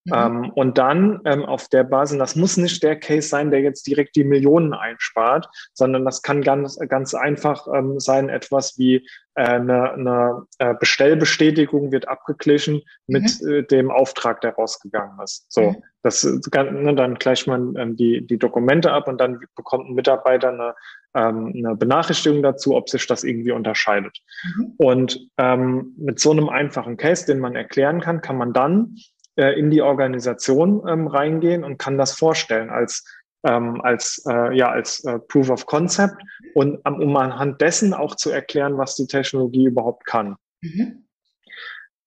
Mhm. 0.07 0.13
Ähm, 0.15 0.51
und 0.55 0.79
dann 0.79 1.21
ähm, 1.25 1.45
auf 1.45 1.69
der 1.69 1.85
Basis, 1.85 2.19
das 2.19 2.37
muss 2.37 2.57
nicht 2.57 2.83
der 2.83 2.97
Case 2.97 3.29
sein, 3.29 3.51
der 3.51 3.61
jetzt 3.61 3.87
direkt 3.87 4.17
die 4.17 4.25
Millionen 4.25 4.73
einspart, 4.73 5.49
sondern 5.75 6.05
das 6.05 6.23
kann 6.23 6.43
ganz, 6.43 6.79
ganz 6.89 7.15
einfach 7.15 7.67
ähm, 7.73 7.99
sein, 7.99 8.29
etwas 8.29 8.79
wie 8.79 9.07
äh, 9.35 9.43
eine, 9.43 9.93
eine 9.93 10.47
äh, 10.59 10.75
Bestellbestätigung 10.79 11.93
wird 11.93 12.09
abgeglichen 12.09 12.83
mit 13.07 13.25
mhm. 13.43 13.53
äh, 13.53 13.63
dem 13.65 13.91
Auftrag, 13.91 14.41
der 14.41 14.55
rausgegangen 14.55 15.19
ist. 15.23 15.47
So, 15.53 15.73
mhm. 15.73 15.83
das 16.03 16.25
ne, 16.25 16.95
dann 16.95 17.17
gleicht 17.17 17.47
man 17.47 17.75
ähm, 17.77 17.97
die, 17.97 18.27
die 18.27 18.39
Dokumente 18.39 18.93
ab 18.93 19.09
und 19.09 19.21
dann 19.21 19.41
bekommt 19.57 19.91
ein 19.91 19.95
Mitarbeiter 19.95 20.49
eine, 20.49 20.75
ähm, 21.15 21.53
eine 21.55 21.77
Benachrichtigung 21.77 22.43
dazu, 22.43 22.77
ob 22.77 22.89
sich 22.89 23.07
das 23.07 23.25
irgendwie 23.25 23.53
unterscheidet. 23.53 24.17
Mhm. 24.45 24.73
Und 24.79 25.29
ähm, 25.37 25.95
mit 25.99 26.21
so 26.21 26.31
einem 26.31 26.49
einfachen 26.49 26.97
Case, 26.97 27.27
den 27.27 27.41
man 27.41 27.57
erklären 27.57 28.01
kann, 28.01 28.21
kann 28.21 28.39
man 28.39 28.53
dann 28.53 28.97
äh, 29.37 29.59
in 29.59 29.71
die 29.71 29.83
Organisation 29.83 30.83
ähm, 30.89 31.07
reingehen 31.07 31.65
und 31.65 31.79
kann 31.79 31.99
das 31.99 32.13
vorstellen 32.13 32.71
als 32.71 33.05
ähm, 33.45 33.81
als 33.83 34.25
äh, 34.29 34.57
ja 34.57 34.71
als 34.71 35.05
äh, 35.05 35.19
Proof 35.19 35.51
of 35.51 35.67
Concept 35.67 36.17
und 36.55 36.79
um, 36.87 37.17
anhand 37.17 37.61
dessen 37.61 37.95
auch 37.95 38.17
zu 38.17 38.31
erklären, 38.31 38.79
was 38.79 38.97
die 38.97 39.07
Technologie 39.07 39.67
überhaupt 39.67 40.07
kann. 40.07 40.37
Mhm. 40.63 41.07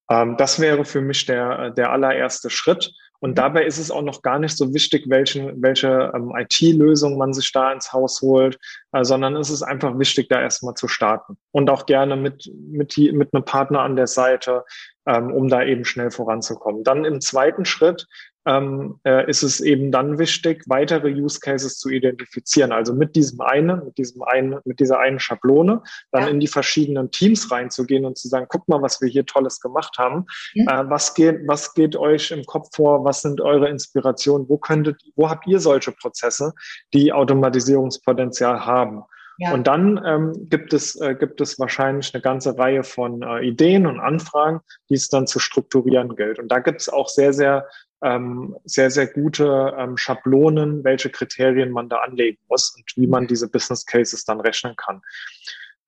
Ähm, 0.10 0.38
das 0.38 0.60
wäre 0.60 0.86
für 0.86 1.02
mich 1.02 1.26
der 1.26 1.70
der 1.72 1.92
allererste 1.92 2.50
Schritt. 2.50 2.92
Und 3.20 3.32
mhm. 3.32 3.36
dabei 3.36 3.66
ist 3.66 3.78
es 3.78 3.92
auch 3.92 4.02
noch 4.02 4.22
gar 4.22 4.40
nicht 4.40 4.58
so 4.58 4.74
wichtig, 4.74 5.10
welchen, 5.10 5.62
welche 5.62 6.12
ähm, 6.16 6.34
IT-Lösung 6.36 7.18
man 7.18 7.34
sich 7.34 7.52
da 7.52 7.72
ins 7.72 7.92
Haus 7.94 8.22
holt, 8.22 8.58
äh, 8.92 9.04
sondern 9.04 9.36
es 9.36 9.50
ist 9.50 9.62
einfach 9.62 9.98
wichtig, 10.00 10.30
da 10.30 10.42
erstmal 10.42 10.74
zu 10.76 10.88
starten. 10.88 11.38
Und 11.52 11.70
auch 11.70 11.86
gerne 11.86 12.16
mit, 12.16 12.52
mit, 12.56 12.98
mit 12.98 13.34
einem 13.34 13.46
Partner 13.46 13.82
an 13.82 13.96
der 13.96 14.08
Seite, 14.08 14.64
ähm, 15.10 15.32
um 15.32 15.48
da 15.48 15.64
eben 15.64 15.86
schnell 15.86 16.12
voranzukommen. 16.12 16.84
Dann 16.84 17.04
im 17.04 17.20
zweiten 17.20 17.66
Schritt 17.66 18.08
ähm, 18.46 19.00
äh, 19.04 19.28
ist 19.30 19.42
es 19.42 19.60
eben 19.60 19.92
dann 19.92 20.20
wichtig, 20.20 20.64
weitere 20.68 21.10
Use 21.10 21.40
Cases 21.40 21.78
zu 21.78 21.90
identifizieren. 21.90 22.72
Also 22.72 22.94
mit 22.94 23.16
diesem 23.16 23.42
einen, 23.42 23.84
mit 23.86 23.98
diesem 23.98 24.22
einen, 24.22 24.60
mit 24.66 24.80
dieser 24.80 25.00
einen 25.00 25.20
Schablone, 25.20 25.82
dann 26.12 26.24
ja. 26.24 26.30
in 26.30 26.40
die 26.40 26.48
verschiedenen 26.48 27.10
Teams 27.10 27.52
reinzugehen 27.52 28.06
und 28.06 28.20
zu 28.20 28.28
sagen, 28.28 28.46
guck 28.50 28.68
mal, 28.68 28.82
was 28.84 29.02
wir 29.02 29.10
hier 29.10 29.26
Tolles 29.26 29.60
gemacht 29.60 29.98
haben. 29.98 30.26
Mhm. 30.54 30.68
Äh, 30.68 30.90
was 30.90 31.16
geht, 31.16 31.40
was 31.48 31.74
geht 31.74 31.96
euch 31.96 32.30
im 32.30 32.44
Kopf 32.44 32.70
vor? 32.76 33.04
Was 33.04 33.22
sind 33.22 33.42
eure 33.42 33.68
Inspirationen? 33.68 34.48
Wo 34.48 34.58
könntet, 34.58 35.02
wo 35.16 35.30
habt 35.30 35.48
ihr 35.48 35.60
solche 35.60 35.92
Prozesse, 35.92 36.54
die 36.94 37.12
Automatisierungspotenzial 37.12 38.64
haben? 38.64 39.04
Ja. 39.40 39.54
Und 39.54 39.68
dann 39.68 40.02
ähm, 40.06 40.50
gibt, 40.50 40.74
es, 40.74 41.00
äh, 41.00 41.16
gibt 41.16 41.40
es 41.40 41.58
wahrscheinlich 41.60 42.14
eine 42.14 42.22
ganze 42.22 42.58
Reihe 42.58 42.84
von 42.84 43.22
äh, 43.22 43.40
Ideen 43.46 43.88
und 43.88 44.00
Anfragen, 44.00 44.60
die 44.90 44.96
es 44.96 45.08
dann 45.08 45.28
zu 45.28 45.40
strukturieren 45.40 46.18
gilt. 46.18 46.40
Und 46.40 46.50
da 46.50 46.60
gibt 46.60 46.82
es 46.82 46.90
auch 46.90 47.08
sehr, 47.08 47.32
sehr, 47.32 47.66
ähm, 48.04 48.58
sehr, 48.66 48.92
sehr 48.92 49.08
gute 49.08 49.74
ähm, 49.78 49.96
Schablonen, 49.96 50.84
welche 50.84 51.10
Kriterien 51.10 51.72
man 51.72 51.88
da 51.88 52.00
anlegen 52.00 52.38
muss 52.50 52.76
und 52.76 52.84
wie 52.98 53.08
man 53.08 53.28
diese 53.28 53.50
Business 53.50 53.86
Cases 53.86 54.26
dann 54.26 54.42
rechnen 54.42 54.76
kann. 54.76 55.02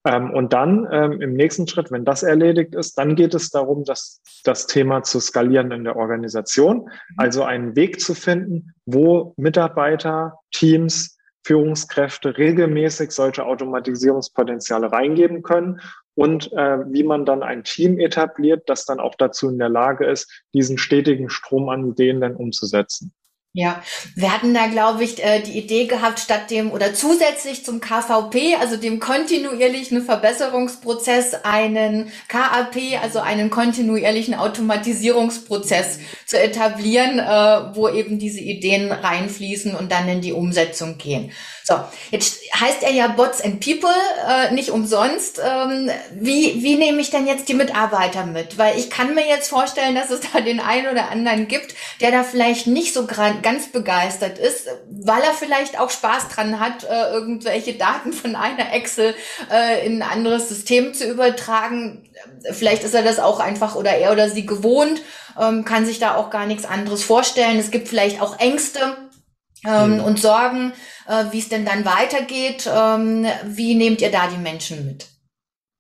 Ähm, 0.06 0.32
und 0.32 0.54
dann 0.54 0.88
ähm, 0.90 1.22
im 1.22 1.34
nächsten 1.34 1.68
Schritt, 1.68 1.92
wenn 1.92 2.06
das 2.06 2.24
erledigt 2.24 2.74
ist, 2.74 2.98
dann 2.98 3.16
geht 3.16 3.34
es 3.34 3.50
darum, 3.50 3.84
das, 3.84 4.22
das 4.46 4.66
Thema 4.66 5.04
zu 5.04 5.20
skalieren 5.20 5.72
in 5.72 5.84
der 5.84 5.98
Organisation, 5.98 6.78
mhm. 6.78 6.90
also 7.18 7.44
einen 7.44 7.76
Weg 7.76 8.00
zu 8.00 8.16
finden, 8.16 8.74
wo 8.86 9.34
Mitarbeiter, 9.36 10.40
Teams, 10.52 11.18
Führungskräfte 11.44 12.38
regelmäßig 12.38 13.12
solche 13.12 13.46
Automatisierungspotenziale 13.46 14.92
reingeben 14.92 15.42
können 15.42 15.82
und 16.16 16.52
äh, 16.54 16.80
wie 16.92 17.04
man 17.04 17.26
dann 17.26 17.42
ein 17.42 17.64
Team 17.64 18.00
etabliert, 18.00 18.64
das 18.68 18.86
dann 18.86 19.00
auch 19.00 19.16
dazu 19.16 19.50
in 19.50 19.58
der 19.58 19.70
Lage 19.70 20.06
ist, 20.06 20.44
diesen 20.54 20.78
stetigen 20.78 21.30
Strom 21.30 21.70
an 21.70 21.88
Ideen 21.88 22.22
dann 22.22 22.36
umzusetzen. 22.36 23.14
Ja, 23.54 23.84
wir 24.16 24.34
hatten 24.34 24.54
da, 24.54 24.68
glaube 24.68 25.04
ich, 25.04 25.22
äh, 25.22 25.42
die 25.42 25.58
Idee 25.60 25.86
gehabt, 25.86 26.20
statt 26.22 26.50
dem 26.52 26.72
oder 26.72 26.94
zusätzlich 26.94 27.66
zum 27.66 27.82
KVP, 27.82 28.56
also 28.56 28.78
dem 28.78 29.02
kontinuierlichen 29.02 30.04
Verbesserungsprozess, 30.06 31.34
einen 31.44 32.14
KAP, 32.30 32.78
also 33.02 33.20
einen 33.20 33.50
kontinuierlichen 33.50 34.36
Automatisierungsprozess 34.36 36.00
zu 36.26 36.40
etablieren, 36.40 37.20
äh, 37.20 37.76
wo 37.76 37.90
eben 37.90 38.20
diese 38.20 38.40
Ideen 38.40 38.90
reinfließen 38.90 39.76
und 39.76 39.92
dann 39.92 40.08
in 40.08 40.22
die 40.22 40.32
Umsetzung 40.32 40.98
gehen. 40.98 41.34
So, 41.72 41.80
jetzt 42.10 42.42
heißt 42.60 42.84
er 42.84 42.92
ja 42.92 43.08
Bots 43.08 43.40
and 43.40 43.64
People, 43.64 43.96
äh, 44.28 44.54
nicht 44.54 44.72
umsonst. 44.72 45.40
Ähm, 45.42 45.90
wie, 46.14 46.62
wie 46.62 46.76
nehme 46.76 47.00
ich 47.00 47.12
denn 47.12 47.28
jetzt 47.28 47.48
die 47.48 47.54
Mitarbeiter 47.54 48.26
mit? 48.26 48.58
Weil 48.58 48.78
ich 48.78 48.90
kann 48.90 49.16
mir 49.16 49.26
jetzt 49.26 49.48
vorstellen, 49.48 49.96
dass 49.96 50.10
es 50.10 50.20
da 50.34 50.42
den 50.42 50.60
einen 50.60 50.92
oder 50.92 51.10
anderen 51.10 51.48
gibt, 51.48 51.74
der 52.02 52.12
da 52.12 52.24
vielleicht 52.24 52.68
nicht 52.68 52.94
so 52.94 53.08
ganz 53.42 53.72
begeistert 53.72 54.38
ist, 54.38 54.68
weil 54.90 55.22
er 55.22 55.34
vielleicht 55.34 55.80
auch 55.80 55.90
Spaß 55.90 56.28
dran 56.28 56.60
hat, 56.60 56.84
äh, 56.84 57.14
irgendwelche 57.14 57.76
Daten 57.76 58.12
von 58.12 58.36
einer 58.36 58.74
Excel 58.74 59.16
äh, 59.50 59.86
in 59.86 60.02
ein 60.02 60.10
anderes 60.10 60.50
System 60.50 60.94
zu 60.94 61.10
übertragen. 61.10 62.10
Vielleicht 62.52 62.84
ist 62.84 62.96
er 62.96 63.04
das 63.04 63.20
auch 63.20 63.40
einfach 63.40 63.76
oder 63.76 63.92
er 63.92 64.12
oder 64.12 64.30
sie 64.30 64.46
gewohnt, 64.46 65.02
ähm, 65.40 65.64
kann 65.64 65.86
sich 65.86 66.00
da 66.00 66.16
auch 66.16 66.32
gar 66.32 66.48
nichts 66.48 66.66
anderes 66.66 67.02
vorstellen. 67.06 67.58
Es 67.60 67.72
gibt 67.72 67.88
vielleicht 67.88 68.22
auch 68.22 68.40
Ängste 68.40 68.98
ähm, 69.66 69.96
mhm. 69.96 70.00
und 70.02 70.20
Sorgen, 70.20 70.74
äh, 71.08 71.26
wie 71.32 71.40
es 71.40 71.50
denn 71.50 71.66
dann 71.66 71.86
weitergeht. 71.86 72.70
Ähm, 72.74 73.26
wie 73.46 73.76
nehmt 73.76 74.02
ihr 74.02 74.12
da 74.12 74.28
die 74.28 74.42
Menschen 74.42 74.86
mit? 74.86 75.08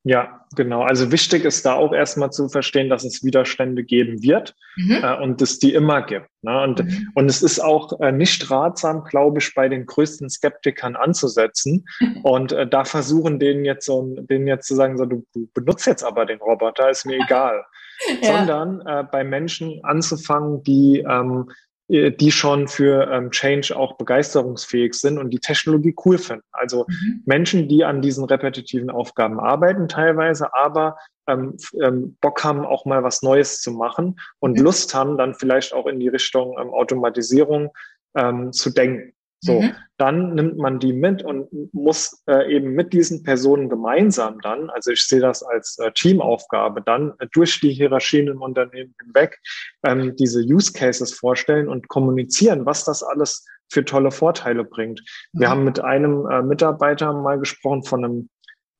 Ja, 0.03 0.45
genau. 0.55 0.81
Also 0.81 1.11
wichtig 1.11 1.45
ist 1.45 1.63
da 1.63 1.75
auch 1.75 1.93
erstmal 1.93 2.31
zu 2.31 2.50
verstehen, 2.50 2.89
dass 2.89 3.03
es 3.03 3.23
Widerstände 3.23 3.83
geben 3.83 4.23
wird 4.23 4.55
mhm. 4.75 5.03
äh, 5.03 5.17
und 5.21 5.39
es 5.43 5.59
die 5.59 5.75
immer 5.75 6.01
gibt. 6.01 6.27
Ne? 6.41 6.59
Und, 6.63 6.83
mhm. 6.83 7.11
und 7.13 7.29
es 7.29 7.43
ist 7.43 7.59
auch 7.59 8.00
äh, 8.00 8.11
nicht 8.11 8.50
ratsam, 8.50 9.03
glaube 9.03 9.38
ich, 9.39 9.53
bei 9.53 9.69
den 9.69 9.85
größten 9.85 10.27
Skeptikern 10.27 10.95
anzusetzen 10.95 11.85
und 12.23 12.51
äh, 12.51 12.67
da 12.67 12.83
versuchen, 12.83 13.38
denen 13.38 13.63
jetzt 13.63 13.85
so, 13.85 14.15
denen 14.21 14.47
jetzt 14.47 14.67
zu 14.67 14.75
sagen, 14.75 14.97
so, 14.97 15.05
du, 15.05 15.23
du 15.35 15.47
benutzt 15.53 15.85
jetzt 15.85 16.03
aber 16.03 16.25
den 16.25 16.39
Roboter, 16.39 16.89
ist 16.89 17.05
mir 17.05 17.19
egal. 17.23 17.63
ja. 18.23 18.38
Sondern 18.38 18.81
äh, 18.88 19.03
bei 19.03 19.23
Menschen 19.23 19.81
anzufangen, 19.83 20.63
die 20.63 21.05
ähm, 21.07 21.47
äh, 21.47 21.53
die 21.91 22.31
schon 22.31 22.69
für 22.69 23.12
ähm, 23.12 23.31
Change 23.31 23.75
auch 23.75 23.98
begeisterungsfähig 23.98 24.93
sind 24.93 25.17
und 25.17 25.29
die 25.31 25.39
Technologie 25.39 25.93
cool 26.05 26.17
finden. 26.17 26.45
Also 26.53 26.86
mhm. 26.88 27.24
Menschen, 27.25 27.67
die 27.67 27.83
an 27.83 28.01
diesen 28.01 28.24
repetitiven 28.24 28.89
Aufgaben 28.89 29.41
arbeiten 29.41 29.89
teilweise, 29.89 30.53
aber 30.53 30.98
ähm, 31.27 31.57
ähm, 31.83 32.17
Bock 32.21 32.43
haben, 32.45 32.65
auch 32.65 32.86
mal 32.86 33.03
was 33.03 33.24
Neues 33.24 33.62
zu 33.62 33.71
machen 33.71 34.19
und 34.39 34.57
mhm. 34.57 34.63
Lust 34.63 34.95
haben, 34.95 35.17
dann 35.17 35.36
vielleicht 35.36 35.74
auch 35.74 35.86
in 35.86 36.00
die 36.00 36.07
Richtung 36.07 36.55
ähm, 36.57 36.69
Automatisierung 36.69 37.71
ähm, 38.15 38.53
zu 38.53 38.69
denken. 38.69 39.13
So, 39.43 39.60
mhm. 39.60 39.75
dann 39.98 40.36
nimmt 40.36 40.57
man 40.57 40.79
die 40.79 40.93
mit 40.93 41.24
und 41.24 41.48
muss 41.74 42.24
äh, 42.27 42.55
eben 42.55 42.74
mit 42.74 42.93
diesen 42.93 43.24
Personen 43.24 43.69
gemeinsam 43.69 44.39
dann, 44.41 44.69
also 44.69 44.91
ich 44.91 45.03
sehe 45.03 45.19
das 45.19 45.41
als 45.41 45.79
äh, 45.79 45.91
Teamaufgabe, 45.91 46.83
dann 46.83 47.13
äh, 47.17 47.27
durch 47.33 47.60
die 47.60 47.74
Hierarchien 47.74 48.27
im 48.27 48.41
Unternehmen 48.43 48.93
hinweg 49.03 49.39
ähm, 49.83 50.15
diese 50.15 50.41
Use 50.41 50.74
Cases 50.74 51.12
vorstellen 51.12 51.67
und 51.69 51.88
kommunizieren, 51.88 52.67
was 52.67 52.83
das 52.83 53.01
alles 53.01 53.43
für 53.71 53.83
tolle 53.83 54.12
Vorteile 54.12 54.63
bringt. 54.63 55.01
Mhm. 55.33 55.39
Wir 55.39 55.50
haben 55.50 55.63
mit 55.63 55.79
einem 55.79 56.27
äh, 56.29 56.43
Mitarbeiter 56.43 57.12
mal 57.13 57.39
gesprochen 57.39 57.83
von 57.83 58.05
einem 58.05 58.29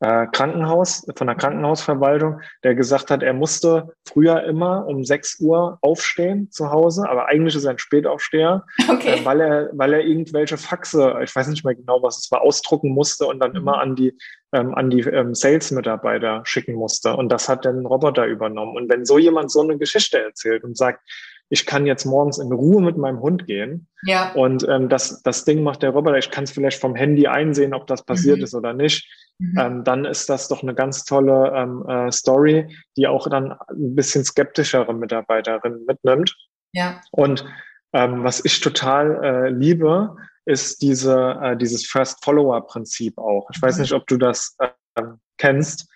äh, 0.02 0.28
Krankenhaus, 0.32 1.06
von 1.16 1.28
der 1.28 1.36
Krankenhausverwaltung, 1.36 2.42
der 2.64 2.76
gesagt 2.76 3.12
hat, 3.12 3.24
er 3.24 3.34
musste 3.34 3.94
früher 4.06 4.44
immer 4.44 4.86
um 4.88 5.04
6 5.04 5.40
Uhr 5.42 5.78
aufstehen 5.82 6.50
zu 6.52 6.72
Hause, 6.72 7.08
aber 7.08 7.28
eigentlich 7.28 7.56
ist 7.56 7.66
er 7.66 7.72
ein 7.72 7.80
Spätaufsteher, 7.80 8.66
okay. 8.90 9.20
äh, 9.20 9.26
weil 9.26 9.42
er, 9.42 9.70
weil 9.74 9.94
er 9.94 10.04
irgendwelche 10.04 10.58
Faxe, 10.58 11.16
ich 11.24 11.36
weiß 11.36 11.48
nicht 11.48 11.64
mehr 11.64 11.76
genau, 11.76 12.02
was 12.02 12.18
es 12.18 12.32
war, 12.32 12.42
ausdrucken 12.42 12.90
musste 12.90 13.28
und 13.28 13.40
dann 13.40 13.52
mhm. 13.52 13.58
immer 13.58 13.80
an 13.80 13.96
die 13.96 14.18
ähm, 14.54 14.74
an 14.76 14.90
die 14.90 15.00
ähm, 15.02 15.34
Sales-Mitarbeiter 15.34 16.42
schicken 16.44 16.74
musste. 16.74 17.16
Und 17.16 17.30
das 17.30 17.48
hat 17.48 17.64
dann 17.64 17.80
ein 17.80 17.86
Roboter 17.86 18.26
übernommen. 18.26 18.76
Und 18.76 18.90
wenn 18.90 19.06
so 19.06 19.18
jemand 19.18 19.50
so 19.50 19.62
eine 19.62 19.78
Geschichte 19.78 20.22
erzählt 20.22 20.66
und 20.66 20.78
sagt, 20.78 21.00
ich 21.52 21.66
kann 21.66 21.86
jetzt 21.86 22.06
morgens 22.06 22.38
in 22.38 22.52
Ruhe 22.52 22.82
mit 22.82 22.98
meinem 22.98 23.20
Hund 23.20 23.46
gehen. 23.46 23.88
Ja. 24.04 24.32
Und 24.34 24.68
ähm, 24.70 24.88
das, 24.88 25.22
das 25.22 25.44
Ding 25.44 25.64
macht 25.64 25.84
der 25.84 25.90
Roboter, 25.90 26.18
ich 26.18 26.32
kann 26.32 26.46
es 26.46 26.52
vielleicht 26.52 26.80
vom 26.80 26.96
Handy 26.96 27.28
einsehen, 27.28 27.74
ob 27.74 27.88
das 27.88 28.06
passiert 28.06 28.38
mhm. 28.38 28.44
ist 28.46 28.56
oder 28.56 28.74
nicht. 28.74 29.06
Mhm. 29.42 29.58
Ähm, 29.58 29.84
dann 29.84 30.06
ist 30.06 30.30
das 30.30 30.48
doch 30.48 30.62
eine 30.62 30.76
ganz 30.76 31.04
tolle 31.04 31.52
ähm, 31.56 31.84
äh, 31.90 32.12
Story, 32.12 32.78
die 32.96 33.08
auch 33.08 33.28
dann 33.28 33.54
ein 33.54 33.96
bisschen 33.96 34.24
skeptischere 34.24 34.94
Mitarbeiterinnen 34.94 35.84
mitnimmt. 35.88 36.36
Ja. 36.74 37.02
Und 37.10 37.44
ähm, 37.92 38.24
was 38.24 38.46
ich 38.46 38.62
total 38.62 39.24
äh, 39.24 39.50
liebe, 39.50 40.16
ist 40.46 40.84
diese, 40.84 41.40
äh, 41.42 41.58
dieses 41.58 41.88
First 41.88 42.24
Follower-Prinzip 42.24 43.18
auch. 43.18 43.50
Ich 43.52 43.60
weiß 43.60 43.78
mhm. 43.78 43.82
nicht, 43.82 43.94
ob 43.94 44.06
du 44.06 44.18
das 44.18 44.56
äh, 44.60 44.70
kennst. 45.38 45.90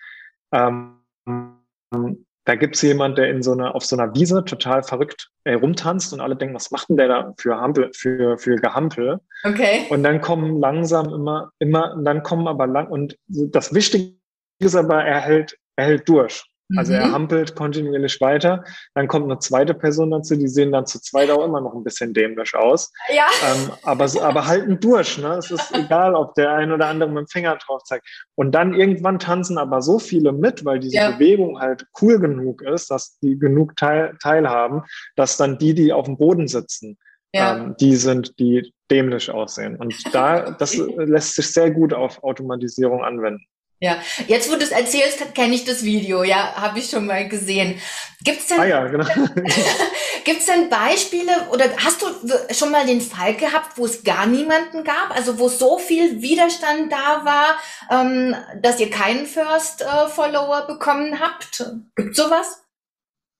Da 2.46 2.54
gibt's 2.54 2.80
jemand, 2.80 3.18
der 3.18 3.28
in 3.28 3.42
so 3.42 3.52
einer, 3.52 3.74
auf 3.74 3.84
so 3.84 3.96
einer 3.96 4.14
Wiese 4.14 4.44
total 4.44 4.84
verrückt 4.84 5.30
äh, 5.44 5.54
rumtanzt 5.54 6.12
und 6.12 6.20
alle 6.20 6.36
denken, 6.36 6.54
was 6.54 6.70
macht 6.70 6.88
denn 6.88 6.96
der 6.96 7.08
da 7.08 7.34
für 7.38 7.56
Hampel, 7.56 7.90
für, 7.92 8.38
für 8.38 8.54
Gehampel? 8.56 9.20
Okay. 9.42 9.86
Und 9.90 10.04
dann 10.04 10.20
kommen 10.20 10.60
langsam 10.60 11.12
immer, 11.12 11.50
immer, 11.58 11.94
und 11.94 12.04
dann 12.04 12.22
kommen 12.22 12.46
aber 12.46 12.68
lang, 12.68 12.86
und 12.86 13.18
das 13.26 13.74
Wichtige 13.74 14.14
ist 14.60 14.76
aber, 14.76 15.02
er 15.02 15.20
hält, 15.20 15.58
er 15.74 15.86
hält 15.86 16.08
durch. 16.08 16.44
Also 16.74 16.92
mhm. 16.92 16.98
er 16.98 17.12
hampelt 17.12 17.54
kontinuierlich 17.54 18.20
weiter. 18.20 18.64
Dann 18.94 19.06
kommt 19.06 19.26
eine 19.26 19.38
zweite 19.38 19.74
Person 19.74 20.10
dazu, 20.10 20.34
die 20.34 20.48
sehen 20.48 20.72
dann 20.72 20.86
zu 20.86 21.00
zweit 21.00 21.30
auch 21.30 21.44
immer 21.44 21.60
noch 21.60 21.74
ein 21.74 21.84
bisschen 21.84 22.12
dämlich 22.12 22.54
aus. 22.56 22.92
Ja. 23.14 23.26
Ähm, 23.44 23.70
aber, 23.82 24.06
aber 24.22 24.46
halten 24.46 24.80
durch. 24.80 25.18
Ne? 25.18 25.34
Es 25.34 25.50
ist 25.50 25.72
egal, 25.74 26.14
ob 26.14 26.34
der 26.34 26.54
ein 26.54 26.72
oder 26.72 26.86
andere 26.88 27.08
mit 27.08 27.18
dem 27.18 27.28
Finger 27.28 27.56
drauf 27.56 27.84
zeigt. 27.84 28.06
Und 28.34 28.52
dann 28.52 28.74
irgendwann 28.74 29.18
tanzen 29.18 29.58
aber 29.58 29.80
so 29.80 29.98
viele 29.98 30.32
mit, 30.32 30.64
weil 30.64 30.80
diese 30.80 30.96
ja. 30.96 31.10
Bewegung 31.12 31.60
halt 31.60 31.86
cool 32.00 32.18
genug 32.18 32.62
ist, 32.62 32.90
dass 32.90 33.18
die 33.20 33.38
genug 33.38 33.76
teil, 33.76 34.16
teilhaben, 34.20 34.82
dass 35.14 35.36
dann 35.36 35.58
die, 35.58 35.74
die 35.74 35.92
auf 35.92 36.06
dem 36.06 36.16
Boden 36.16 36.48
sitzen, 36.48 36.98
ja. 37.32 37.56
ähm, 37.56 37.76
die 37.78 37.94
sind, 37.94 38.38
die 38.40 38.72
dämlich 38.90 39.30
aussehen. 39.30 39.76
Und 39.76 39.94
da, 40.12 40.50
das 40.50 40.76
lässt 40.76 41.34
sich 41.34 41.52
sehr 41.52 41.70
gut 41.70 41.92
auf 41.92 42.22
Automatisierung 42.24 43.04
anwenden. 43.04 43.46
Ja, 43.78 43.98
jetzt 44.26 44.50
wo 44.50 44.56
du 44.56 44.62
es 44.62 44.70
erzählst, 44.70 45.34
kenne 45.34 45.54
ich 45.54 45.64
das 45.64 45.84
Video, 45.84 46.24
ja, 46.24 46.54
habe 46.54 46.78
ich 46.78 46.88
schon 46.88 47.04
mal 47.04 47.28
gesehen. 47.28 47.78
Gibt's 48.24 48.46
denn, 48.46 48.58
ah 48.58 48.64
ja, 48.64 48.86
genau. 48.86 49.04
gibt's 50.24 50.46
denn 50.46 50.70
Beispiele 50.70 51.32
oder 51.52 51.64
hast 51.84 52.00
du 52.00 52.06
schon 52.54 52.70
mal 52.70 52.86
den 52.86 53.02
Fall 53.02 53.34
gehabt, 53.34 53.76
wo 53.76 53.84
es 53.84 54.02
gar 54.02 54.26
niemanden 54.26 54.82
gab, 54.82 55.14
also 55.14 55.38
wo 55.38 55.48
so 55.48 55.78
viel 55.78 56.22
Widerstand 56.22 56.90
da 56.90 57.24
war, 57.26 57.58
ähm, 57.90 58.34
dass 58.62 58.80
ihr 58.80 58.88
keinen 58.88 59.26
First 59.26 59.82
äh, 59.82 60.08
Follower 60.08 60.66
bekommen 60.66 61.20
habt? 61.20 61.70
Gibt 61.96 62.16
sowas? 62.16 62.64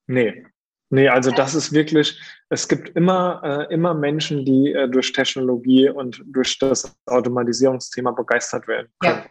Nee. 0.06 0.44
Nee, 0.90 1.08
also 1.08 1.32
das 1.32 1.54
ist 1.54 1.72
wirklich, 1.72 2.20
es 2.48 2.68
gibt 2.68 2.90
immer, 2.90 3.40
äh, 3.42 3.74
immer 3.74 3.92
Menschen, 3.94 4.44
die 4.44 4.72
äh, 4.72 4.88
durch 4.88 5.12
Technologie 5.12 5.88
und 5.88 6.22
durch 6.26 6.58
das 6.58 6.96
Automatisierungsthema 7.06 8.12
begeistert 8.12 8.68
werden 8.68 8.88
können. 9.00 9.22
Ja. 9.24 9.30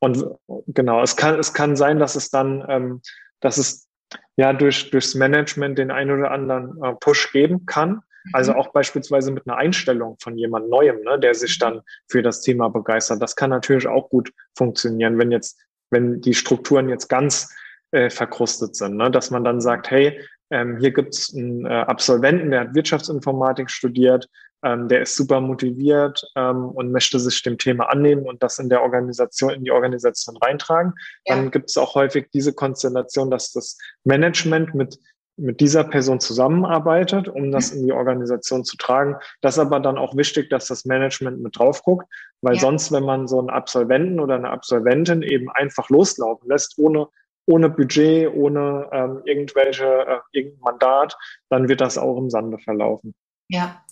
Und 0.00 0.24
genau, 0.66 1.02
es 1.02 1.16
kann, 1.16 1.38
es 1.38 1.54
kann 1.54 1.76
sein, 1.76 1.98
dass 1.98 2.14
es 2.14 2.30
dann, 2.30 2.64
ähm, 2.68 3.00
dass 3.40 3.58
es 3.58 3.88
ja 4.36 4.52
durch, 4.52 4.90
durchs 4.90 5.14
Management 5.14 5.78
den 5.78 5.90
einen 5.90 6.10
oder 6.10 6.30
anderen 6.30 6.82
äh, 6.82 6.94
Push 7.00 7.32
geben 7.32 7.66
kann. 7.66 8.02
Also 8.32 8.52
mhm. 8.52 8.58
auch 8.58 8.72
beispielsweise 8.72 9.32
mit 9.32 9.46
einer 9.46 9.56
Einstellung 9.56 10.16
von 10.20 10.36
jemand 10.38 10.68
Neuem, 10.68 11.02
ne, 11.02 11.18
der 11.18 11.34
sich 11.34 11.58
dann 11.58 11.82
für 12.08 12.22
das 12.22 12.40
Thema 12.40 12.68
begeistert. 12.68 13.22
Das 13.22 13.36
kann 13.36 13.50
natürlich 13.50 13.86
auch 13.86 14.08
gut 14.08 14.32
funktionieren, 14.56 15.18
wenn 15.18 15.30
jetzt, 15.30 15.60
wenn 15.90 16.20
die 16.20 16.34
Strukturen 16.34 16.88
jetzt 16.88 17.08
ganz 17.08 17.54
äh, 17.90 18.10
verkrustet 18.10 18.76
sind, 18.76 18.96
ne, 18.96 19.10
dass 19.10 19.30
man 19.30 19.44
dann 19.44 19.60
sagt, 19.60 19.90
hey, 19.90 20.20
ähm, 20.54 20.78
hier 20.78 20.92
gibt's 20.92 21.34
einen 21.34 21.66
äh, 21.66 21.68
Absolventen, 21.68 22.52
der 22.52 22.60
hat 22.60 22.74
Wirtschaftsinformatik 22.76 23.68
studiert, 23.68 24.28
ähm, 24.62 24.86
der 24.86 25.02
ist 25.02 25.16
super 25.16 25.40
motiviert 25.40 26.24
ähm, 26.36 26.66
und 26.68 26.92
möchte 26.92 27.18
sich 27.18 27.42
dem 27.42 27.58
Thema 27.58 27.90
annehmen 27.90 28.24
und 28.24 28.40
das 28.40 28.60
in 28.60 28.68
der 28.68 28.82
Organisation, 28.82 29.50
in 29.50 29.64
die 29.64 29.72
Organisation 29.72 30.36
reintragen. 30.36 30.94
Ja. 31.26 31.34
Dann 31.34 31.50
gibt 31.50 31.70
es 31.70 31.76
auch 31.76 31.96
häufig 31.96 32.28
diese 32.32 32.52
Konstellation, 32.52 33.32
dass 33.32 33.52
das 33.52 33.76
Management 34.04 34.74
mit 34.74 34.98
mit 35.36 35.60
dieser 35.60 35.82
Person 35.82 36.20
zusammenarbeitet, 36.20 37.28
um 37.28 37.50
das 37.50 37.72
in 37.72 37.84
die 37.84 37.92
Organisation 37.92 38.64
zu 38.64 38.76
tragen. 38.76 39.16
Das 39.40 39.54
ist 39.54 39.58
aber 39.58 39.80
dann 39.80 39.98
auch 39.98 40.16
wichtig, 40.16 40.48
dass 40.48 40.68
das 40.68 40.84
Management 40.84 41.40
mit 41.40 41.58
drauf 41.58 41.82
guckt, 41.82 42.06
weil 42.40 42.54
ja. 42.54 42.60
sonst, 42.60 42.92
wenn 42.92 43.02
man 43.02 43.26
so 43.26 43.40
einen 43.40 43.50
Absolventen 43.50 44.20
oder 44.20 44.36
eine 44.36 44.50
Absolventin 44.50 45.22
eben 45.22 45.50
einfach 45.50 45.88
loslaufen 45.88 46.48
lässt, 46.48 46.78
ohne, 46.78 47.08
ohne 47.46 47.68
Budget, 47.68 48.32
ohne 48.34 48.88
ähm, 48.92 49.22
irgendwelche, 49.24 49.84
äh, 49.84 50.18
irgendein 50.32 50.60
Mandat, 50.60 51.16
dann 51.50 51.68
wird 51.68 51.80
das 51.80 51.98
auch 51.98 52.16
im 52.16 52.30
Sande 52.30 52.58
verlaufen. 52.58 53.14
Ja. 53.48 53.84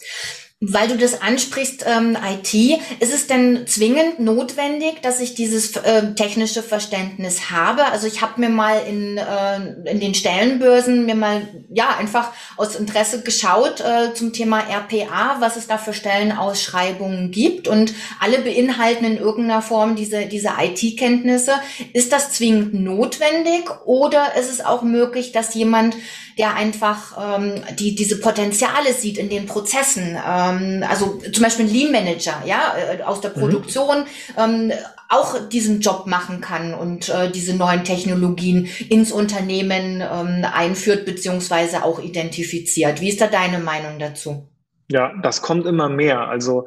Weil 0.64 0.86
du 0.86 0.96
das 0.96 1.20
ansprichst, 1.20 1.84
ähm, 1.88 2.16
IT, 2.16 2.54
ist 3.00 3.12
es 3.12 3.26
denn 3.26 3.66
zwingend 3.66 4.20
notwendig, 4.20 5.02
dass 5.02 5.18
ich 5.18 5.34
dieses 5.34 5.74
äh, 5.74 6.14
technische 6.14 6.62
Verständnis 6.62 7.50
habe? 7.50 7.86
Also 7.86 8.06
ich 8.06 8.22
habe 8.22 8.40
mir 8.40 8.48
mal 8.48 8.80
in, 8.88 9.18
äh, 9.18 9.90
in 9.90 9.98
den 9.98 10.14
Stellenbörsen 10.14 11.04
mir 11.04 11.16
mal 11.16 11.48
ja 11.68 11.96
einfach 11.98 12.30
aus 12.56 12.76
Interesse 12.76 13.22
geschaut 13.22 13.80
äh, 13.80 14.14
zum 14.14 14.32
Thema 14.32 14.60
RPA, 14.60 15.38
was 15.40 15.56
es 15.56 15.66
da 15.66 15.78
für 15.78 15.92
Stellenausschreibungen 15.92 17.32
gibt 17.32 17.66
und 17.66 17.92
alle 18.20 18.38
beinhalten 18.38 19.04
in 19.04 19.16
irgendeiner 19.16 19.62
Form 19.62 19.96
diese, 19.96 20.26
diese 20.26 20.50
IT-Kenntnisse. 20.60 21.54
Ist 21.92 22.12
das 22.12 22.34
zwingend 22.34 22.72
notwendig 22.72 23.68
oder 23.84 24.36
ist 24.38 24.48
es 24.48 24.64
auch 24.64 24.82
möglich, 24.82 25.32
dass 25.32 25.54
jemand 25.54 25.96
der 26.38 26.54
einfach 26.54 27.38
ähm, 27.38 27.62
die, 27.78 27.94
diese 27.94 28.18
Potenziale 28.18 28.92
sieht 28.94 29.18
in 29.18 29.28
den 29.28 29.46
Prozessen. 29.46 30.16
Ähm, 30.60 30.84
also 30.88 31.18
zum 31.32 31.42
Beispiel 31.42 31.66
ein 31.66 31.72
Lean 31.72 31.92
Manager, 31.92 32.42
ja, 32.44 32.74
äh, 32.76 33.02
aus 33.02 33.20
der 33.20 33.30
mhm. 33.30 33.40
Produktion, 33.40 33.98
mhm. 34.00 34.70
ähm, 34.70 34.72
auch 35.08 35.48
diesen 35.48 35.80
Job 35.80 36.06
machen 36.06 36.40
kann 36.40 36.72
und 36.72 37.08
äh, 37.08 37.30
diese 37.30 37.54
neuen 37.54 37.84
Technologien 37.84 38.68
ins 38.88 39.12
Unternehmen 39.12 40.00
ähm, 40.00 40.44
einführt 40.50 41.04
beziehungsweise 41.04 41.84
auch 41.84 42.02
identifiziert. 42.02 43.00
Wie 43.00 43.10
ist 43.10 43.20
da 43.20 43.26
deine 43.26 43.58
Meinung 43.58 43.98
dazu? 43.98 44.48
Ja, 44.90 45.12
das 45.22 45.42
kommt 45.42 45.66
immer 45.66 45.88
mehr. 45.88 46.28
Also 46.28 46.66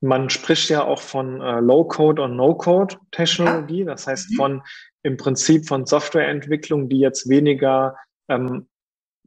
man 0.00 0.30
spricht 0.30 0.68
ja 0.70 0.84
auch 0.84 1.00
von 1.00 1.40
äh, 1.40 1.60
Low-Code 1.60 2.22
und 2.22 2.36
No-Code-Technologie. 2.36 3.84
Das 3.84 4.06
heißt 4.06 4.32
mhm. 4.32 4.36
von 4.36 4.62
im 5.02 5.16
Prinzip 5.16 5.66
von 5.66 5.86
Softwareentwicklung, 5.86 6.88
die 6.88 6.98
jetzt 6.98 7.28
weniger 7.28 7.96
ähm, 8.28 8.68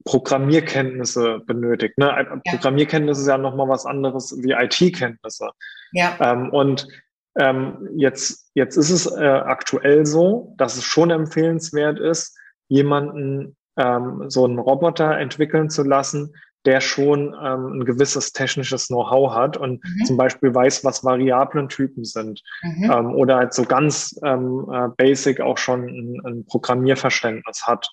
Programmierkenntnisse 0.05 1.39
benötigt. 1.45 1.97
Ne? 1.97 2.07
Ja. 2.07 2.51
Programmierkenntnisse 2.51 3.21
ist 3.21 3.27
ja 3.27 3.37
nochmal 3.37 3.69
was 3.69 3.85
anderes 3.85 4.35
wie 4.41 4.51
IT-Kenntnisse. 4.51 5.49
Ja. 5.93 6.17
Ähm, 6.19 6.49
und 6.49 6.87
ähm, 7.37 7.87
jetzt, 7.95 8.49
jetzt 8.53 8.77
ist 8.77 8.89
es 8.89 9.05
äh, 9.05 9.25
aktuell 9.25 10.05
so, 10.05 10.53
dass 10.57 10.77
es 10.77 10.83
schon 10.83 11.11
empfehlenswert 11.11 11.99
ist, 11.99 12.37
jemanden 12.67 13.55
ähm, 13.77 14.25
so 14.27 14.45
einen 14.45 14.59
Roboter 14.59 15.17
entwickeln 15.17 15.69
zu 15.69 15.83
lassen, 15.83 16.33
der 16.65 16.79
schon 16.79 17.35
ähm, 17.43 17.79
ein 17.79 17.85
gewisses 17.85 18.33
technisches 18.33 18.87
Know-how 18.87 19.33
hat 19.33 19.57
und 19.57 19.83
mhm. 19.83 20.05
zum 20.05 20.17
Beispiel 20.17 20.53
weiß, 20.53 20.83
was 20.83 21.03
Variablentypen 21.03 22.05
sind 22.05 22.41
mhm. 22.61 22.91
ähm, 22.91 23.15
oder 23.15 23.37
halt 23.37 23.53
so 23.53 23.63
ganz 23.63 24.19
ähm, 24.23 24.67
äh, 24.71 24.89
basic 24.95 25.41
auch 25.41 25.57
schon 25.57 25.87
ein, 25.87 26.21
ein 26.25 26.45
Programmierverständnis 26.45 27.65
hat. 27.65 27.89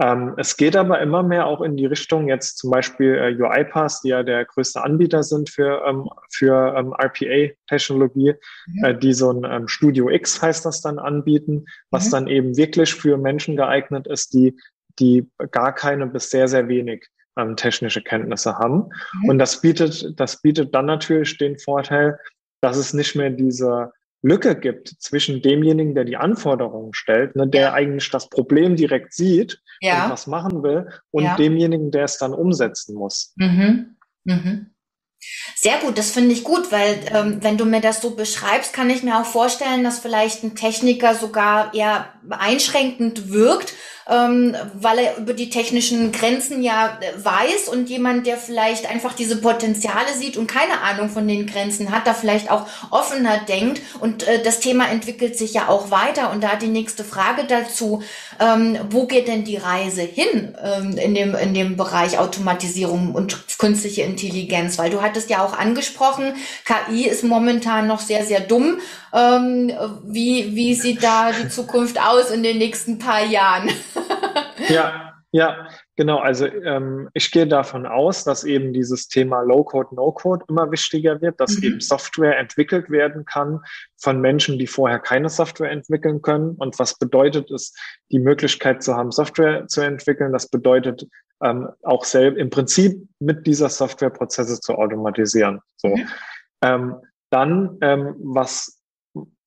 Ähm, 0.00 0.34
es 0.38 0.56
geht 0.56 0.76
aber 0.76 1.00
immer 1.00 1.22
mehr 1.22 1.46
auch 1.46 1.60
in 1.60 1.76
die 1.76 1.84
Richtung, 1.84 2.26
jetzt 2.26 2.56
zum 2.56 2.70
Beispiel 2.70 3.14
äh, 3.14 3.42
UiPath, 3.42 4.00
die 4.02 4.08
ja 4.08 4.22
der 4.22 4.46
größte 4.46 4.82
Anbieter 4.82 5.22
sind 5.22 5.50
für, 5.50 5.84
ähm, 5.86 6.08
für 6.30 6.74
ähm, 6.74 6.94
RPA-Technologie, 6.94 8.34
mhm. 8.66 8.84
äh, 8.84 8.98
die 8.98 9.12
so 9.12 9.30
ein 9.30 9.44
ähm, 9.44 9.68
Studio 9.68 10.08
X 10.08 10.40
heißt 10.40 10.64
das 10.64 10.80
dann 10.80 10.98
anbieten, 10.98 11.66
was 11.90 12.06
mhm. 12.06 12.10
dann 12.12 12.26
eben 12.28 12.56
wirklich 12.56 12.94
für 12.94 13.18
Menschen 13.18 13.56
geeignet 13.56 14.06
ist, 14.06 14.32
die, 14.32 14.56
die 14.98 15.28
gar 15.50 15.74
keine 15.74 16.06
bis 16.06 16.30
sehr, 16.30 16.48
sehr 16.48 16.66
wenig 16.68 17.06
ähm, 17.36 17.56
technische 17.56 18.00
Kenntnisse 18.00 18.56
haben. 18.56 18.88
Mhm. 19.22 19.28
Und 19.28 19.38
das 19.38 19.60
bietet, 19.60 20.18
das 20.18 20.40
bietet 20.40 20.74
dann 20.74 20.86
natürlich 20.86 21.36
den 21.36 21.58
Vorteil, 21.58 22.18
dass 22.62 22.78
es 22.78 22.94
nicht 22.94 23.16
mehr 23.16 23.30
diese 23.30 23.92
Lücke 24.22 24.54
gibt 24.54 24.88
zwischen 24.98 25.42
demjenigen, 25.42 25.94
der 25.94 26.04
die 26.04 26.16
Anforderungen 26.16 26.92
stellt, 26.92 27.36
ne, 27.36 27.48
der 27.48 27.60
ja. 27.60 27.72
eigentlich 27.72 28.10
das 28.10 28.28
Problem 28.28 28.76
direkt 28.76 29.14
sieht 29.14 29.60
ja. 29.80 30.04
und 30.04 30.12
was 30.12 30.26
machen 30.26 30.62
will, 30.62 30.88
und 31.10 31.24
ja. 31.24 31.36
demjenigen, 31.36 31.90
der 31.90 32.04
es 32.04 32.18
dann 32.18 32.34
umsetzen 32.34 32.94
muss. 32.94 33.32
Mhm. 33.36 33.96
Mhm. 34.24 34.66
Sehr 35.54 35.78
gut, 35.78 35.98
das 35.98 36.10
finde 36.10 36.32
ich 36.32 36.44
gut, 36.44 36.72
weil 36.72 36.98
ähm, 37.12 37.42
wenn 37.42 37.58
du 37.58 37.66
mir 37.66 37.80
das 37.82 38.00
so 38.00 38.16
beschreibst, 38.16 38.72
kann 38.72 38.88
ich 38.88 39.02
mir 39.02 39.20
auch 39.20 39.26
vorstellen, 39.26 39.84
dass 39.84 39.98
vielleicht 39.98 40.42
ein 40.42 40.54
Techniker 40.54 41.14
sogar 41.14 41.74
eher 41.74 42.08
einschränkend 42.30 43.30
wirkt 43.30 43.74
ähm, 44.08 44.56
weil 44.74 44.98
er 44.98 45.16
über 45.18 45.34
die 45.34 45.50
technischen 45.50 46.12
Grenzen 46.12 46.62
ja 46.62 46.98
äh, 47.00 47.24
weiß 47.24 47.68
und 47.68 47.88
jemand, 47.88 48.26
der 48.26 48.36
vielleicht 48.36 48.90
einfach 48.90 49.14
diese 49.14 49.36
Potenziale 49.36 50.14
sieht 50.16 50.36
und 50.36 50.46
keine 50.46 50.80
Ahnung 50.80 51.08
von 51.08 51.26
den 51.26 51.46
Grenzen 51.46 51.90
hat, 51.90 52.06
da 52.06 52.14
vielleicht 52.14 52.50
auch 52.50 52.66
offener 52.90 53.38
denkt 53.48 53.80
und 54.00 54.26
äh, 54.26 54.42
das 54.42 54.60
Thema 54.60 54.88
entwickelt 54.88 55.36
sich 55.36 55.54
ja 55.54 55.68
auch 55.68 55.90
weiter 55.90 56.30
und 56.32 56.42
da 56.42 56.56
die 56.56 56.68
nächste 56.68 57.04
Frage 57.04 57.44
dazu, 57.44 58.02
ähm, 58.38 58.78
wo 58.90 59.06
geht 59.06 59.28
denn 59.28 59.44
die 59.44 59.56
Reise 59.56 60.02
hin 60.02 60.56
ähm, 60.62 60.96
in, 60.96 61.14
dem, 61.14 61.34
in 61.34 61.54
dem 61.54 61.76
Bereich 61.76 62.18
Automatisierung 62.18 63.14
und 63.14 63.58
künstliche 63.58 64.02
Intelligenz, 64.02 64.78
weil 64.78 64.90
du 64.90 65.02
hattest 65.02 65.30
ja 65.30 65.44
auch 65.44 65.56
angesprochen, 65.56 66.34
KI 66.64 67.06
ist 67.06 67.24
momentan 67.24 67.86
noch 67.86 68.00
sehr, 68.00 68.24
sehr 68.24 68.40
dumm. 68.40 68.78
Ähm, 69.12 69.72
wie, 70.04 70.54
wie 70.54 70.74
sieht 70.74 71.02
da 71.02 71.32
die 71.32 71.48
Zukunft 71.48 72.00
aus 72.00 72.30
in 72.30 72.42
den 72.42 72.58
nächsten 72.58 72.98
paar 72.98 73.24
Jahren? 73.24 73.70
ja, 74.70 75.10
ja, 75.32 75.68
genau. 75.96 76.18
Also 76.18 76.46
ähm, 76.46 77.08
ich 77.14 77.30
gehe 77.30 77.46
davon 77.46 77.86
aus, 77.86 78.24
dass 78.24 78.42
eben 78.42 78.72
dieses 78.72 79.06
Thema 79.06 79.42
Low-Code, 79.42 79.94
No-Code 79.94 80.44
immer 80.48 80.72
wichtiger 80.72 81.20
wird, 81.20 81.38
dass 81.38 81.58
mhm. 81.58 81.64
eben 81.64 81.80
Software 81.80 82.36
entwickelt 82.36 82.90
werden 82.90 83.24
kann 83.24 83.60
von 83.96 84.20
Menschen, 84.20 84.58
die 84.58 84.66
vorher 84.66 84.98
keine 84.98 85.28
Software 85.28 85.70
entwickeln 85.70 86.20
können. 86.20 86.56
Und 86.56 86.78
was 86.80 86.98
bedeutet 86.98 87.50
es, 87.52 87.72
die 88.10 88.18
Möglichkeit 88.18 88.82
zu 88.82 88.96
haben, 88.96 89.12
Software 89.12 89.68
zu 89.68 89.82
entwickeln? 89.82 90.32
Das 90.32 90.48
bedeutet 90.48 91.06
ähm, 91.44 91.68
auch 91.84 92.04
selbst 92.04 92.38
im 92.38 92.50
Prinzip 92.50 93.00
mit 93.20 93.46
dieser 93.46 93.68
Software 93.68 94.10
Prozesse 94.10 94.58
zu 94.58 94.74
automatisieren. 94.74 95.60
So. 95.76 95.88
Mhm. 95.88 96.08
Ähm, 96.62 96.96
dann, 97.30 97.78
ähm, 97.82 98.16
was 98.18 98.79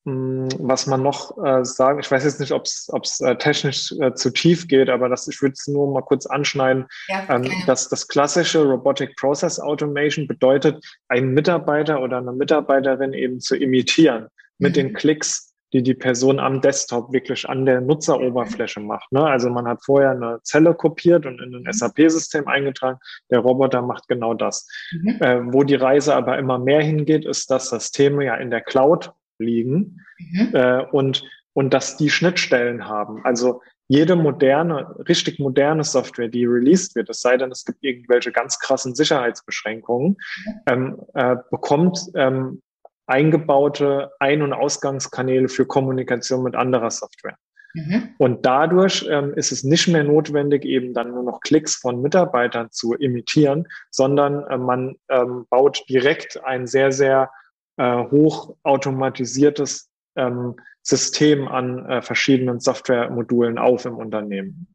was 0.05 0.85
man 0.85 1.01
noch 1.01 1.37
äh, 1.43 1.63
sagen, 1.63 1.99
ich 1.99 2.11
weiß 2.11 2.25
jetzt 2.25 2.39
nicht, 2.39 2.51
ob 2.51 2.63
es 2.65 3.21
äh, 3.21 3.35
technisch 3.37 3.93
äh, 4.01 4.13
zu 4.13 4.31
tief 4.31 4.67
geht, 4.67 4.89
aber 4.89 5.07
das, 5.07 5.27
ich 5.29 5.41
würde 5.41 5.53
es 5.53 5.67
nur 5.67 5.91
mal 5.91 6.01
kurz 6.01 6.25
anschneiden, 6.25 6.85
ja, 7.07 7.25
ähm, 7.29 7.49
dass 7.67 7.87
das 7.87 8.07
klassische 8.07 8.63
Robotic 8.63 9.15
Process 9.15 9.59
Automation 9.59 10.27
bedeutet, 10.27 10.83
einen 11.07 11.33
Mitarbeiter 11.33 12.01
oder 12.01 12.17
eine 12.17 12.33
Mitarbeiterin 12.33 13.13
eben 13.13 13.39
zu 13.39 13.55
imitieren 13.55 14.27
mit 14.57 14.71
mhm. 14.71 14.75
den 14.75 14.93
Klicks, 14.93 15.53
die 15.71 15.81
die 15.81 15.93
Person 15.93 16.39
am 16.39 16.59
Desktop 16.59 17.11
wirklich 17.13 17.47
an 17.47 17.65
der 17.65 17.79
Nutzeroberfläche 17.79 18.81
mhm. 18.81 18.87
macht. 18.87 19.11
Ne? 19.11 19.25
Also 19.25 19.49
man 19.49 19.67
hat 19.67 19.83
vorher 19.83 20.11
eine 20.11 20.39
Zelle 20.43 20.73
kopiert 20.73 21.25
und 21.25 21.41
in 21.41 21.55
ein 21.55 21.63
mhm. 21.63 21.71
SAP-System 21.71 22.47
eingetragen. 22.47 22.99
Der 23.31 23.39
Roboter 23.39 23.81
macht 23.81 24.09
genau 24.09 24.33
das. 24.33 24.67
Mhm. 24.91 25.17
Äh, 25.21 25.53
wo 25.53 25.63
die 25.63 25.75
Reise 25.75 26.13
aber 26.13 26.37
immer 26.37 26.59
mehr 26.59 26.81
hingeht, 26.81 27.25
ist, 27.25 27.49
dass 27.49 27.69
Systeme 27.69 28.25
ja 28.25 28.35
in 28.35 28.51
der 28.51 28.61
Cloud 28.61 29.11
liegen 29.39 30.01
mhm. 30.17 30.49
äh, 30.53 30.83
und, 30.91 31.23
und 31.53 31.73
dass 31.73 31.97
die 31.97 32.09
Schnittstellen 32.09 32.87
haben. 32.87 33.23
Also 33.23 33.61
jede 33.87 34.15
moderne, 34.15 34.95
richtig 35.07 35.39
moderne 35.39 35.83
Software, 35.83 36.29
die 36.29 36.45
released 36.45 36.95
wird, 36.95 37.09
es 37.09 37.21
sei 37.21 37.37
denn, 37.37 37.51
es 37.51 37.65
gibt 37.65 37.83
irgendwelche 37.83 38.31
ganz 38.31 38.59
krassen 38.59 38.95
Sicherheitsbeschränkungen, 38.95 40.09
mhm. 40.09 40.53
ähm, 40.67 41.01
äh, 41.13 41.35
bekommt 41.51 41.99
ähm, 42.15 42.61
eingebaute 43.05 44.11
Ein- 44.19 44.41
und 44.41 44.53
Ausgangskanäle 44.53 45.49
für 45.49 45.65
Kommunikation 45.65 46.43
mit 46.43 46.55
anderer 46.55 46.89
Software. 46.91 47.37
Mhm. 47.73 48.09
Und 48.17 48.45
dadurch 48.45 49.05
ähm, 49.09 49.33
ist 49.33 49.51
es 49.51 49.63
nicht 49.63 49.87
mehr 49.87 50.03
notwendig, 50.03 50.63
eben 50.63 50.93
dann 50.93 51.11
nur 51.11 51.23
noch 51.23 51.41
Klicks 51.41 51.75
von 51.75 52.01
Mitarbeitern 52.01 52.69
zu 52.71 52.93
imitieren, 52.93 53.67
sondern 53.89 54.43
äh, 54.45 54.57
man 54.57 54.95
ähm, 55.09 55.45
baut 55.49 55.83
direkt 55.89 56.43
ein 56.43 56.67
sehr, 56.67 56.91
sehr 56.91 57.31
äh, 57.77 58.03
hochautomatisiertes 58.03 59.89
ähm, 60.15 60.55
System 60.81 61.47
an 61.47 61.85
äh, 61.85 62.01
verschiedenen 62.01 62.59
Softwaremodulen 62.59 63.57
auf 63.57 63.85
im 63.85 63.95
Unternehmen. 63.95 64.67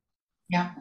Ja. 0.50 0.74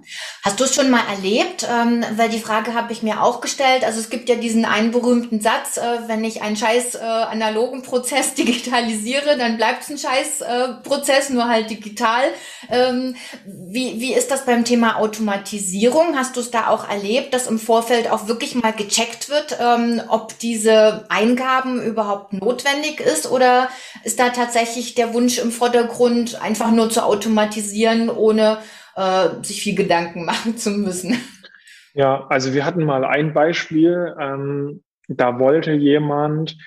Hast 0.43 0.61
du 0.61 0.63
es 0.63 0.73
schon 0.73 0.89
mal 0.89 1.03
erlebt? 1.09 1.67
Ähm, 1.69 2.05
weil 2.15 2.29
die 2.29 2.39
Frage 2.39 2.73
habe 2.73 2.93
ich 2.93 3.03
mir 3.03 3.21
auch 3.21 3.41
gestellt. 3.41 3.83
Also 3.83 3.99
es 3.99 4.09
gibt 4.09 4.29
ja 4.29 4.35
diesen 4.35 4.63
einen 4.63 4.91
berühmten 4.91 5.41
Satz, 5.41 5.75
äh, 5.75 6.07
wenn 6.07 6.23
ich 6.23 6.41
einen 6.41 6.55
scheiß 6.55 6.95
äh, 6.95 6.99
analogen 6.99 7.81
Prozess 7.81 8.33
digitalisiere, 8.35 9.37
dann 9.37 9.57
bleibt 9.57 9.83
es 9.83 9.89
ein 9.89 9.97
scheiß 9.97 10.39
äh, 10.39 10.67
Prozess, 10.83 11.31
nur 11.31 11.49
halt 11.49 11.69
digital. 11.69 12.23
Ähm, 12.71 13.17
wie, 13.45 13.99
wie 13.99 14.13
ist 14.13 14.31
das 14.31 14.45
beim 14.45 14.63
Thema 14.63 14.99
Automatisierung? 14.99 16.15
Hast 16.15 16.37
du 16.37 16.39
es 16.39 16.49
da 16.49 16.69
auch 16.69 16.87
erlebt, 16.87 17.33
dass 17.33 17.47
im 17.47 17.59
Vorfeld 17.59 18.09
auch 18.09 18.29
wirklich 18.29 18.55
mal 18.55 18.71
gecheckt 18.71 19.27
wird, 19.27 19.57
ähm, 19.59 20.01
ob 20.07 20.39
diese 20.39 21.05
Eingaben 21.09 21.83
überhaupt 21.83 22.31
notwendig 22.31 23.01
ist 23.01 23.29
oder 23.29 23.67
ist 24.05 24.17
da 24.17 24.29
tatsächlich 24.29 24.95
der 24.95 25.13
Wunsch 25.13 25.39
im 25.39 25.51
Vordergrund, 25.51 26.41
einfach 26.41 26.71
nur 26.71 26.89
zu 26.89 27.03
automatisieren, 27.03 28.09
ohne 28.09 28.59
äh, 28.97 29.29
sich 29.43 29.61
viel 29.61 29.75
Gedanken 29.75 30.25
machen 30.25 30.57
zu 30.57 30.71
müssen. 30.71 31.17
Ja, 31.93 32.27
also 32.27 32.53
wir 32.53 32.65
hatten 32.65 32.83
mal 32.83 33.05
ein 33.05 33.33
Beispiel, 33.33 34.15
ähm, 34.19 34.83
da 35.07 35.39
wollte 35.39 35.71
jemand, 35.71 36.57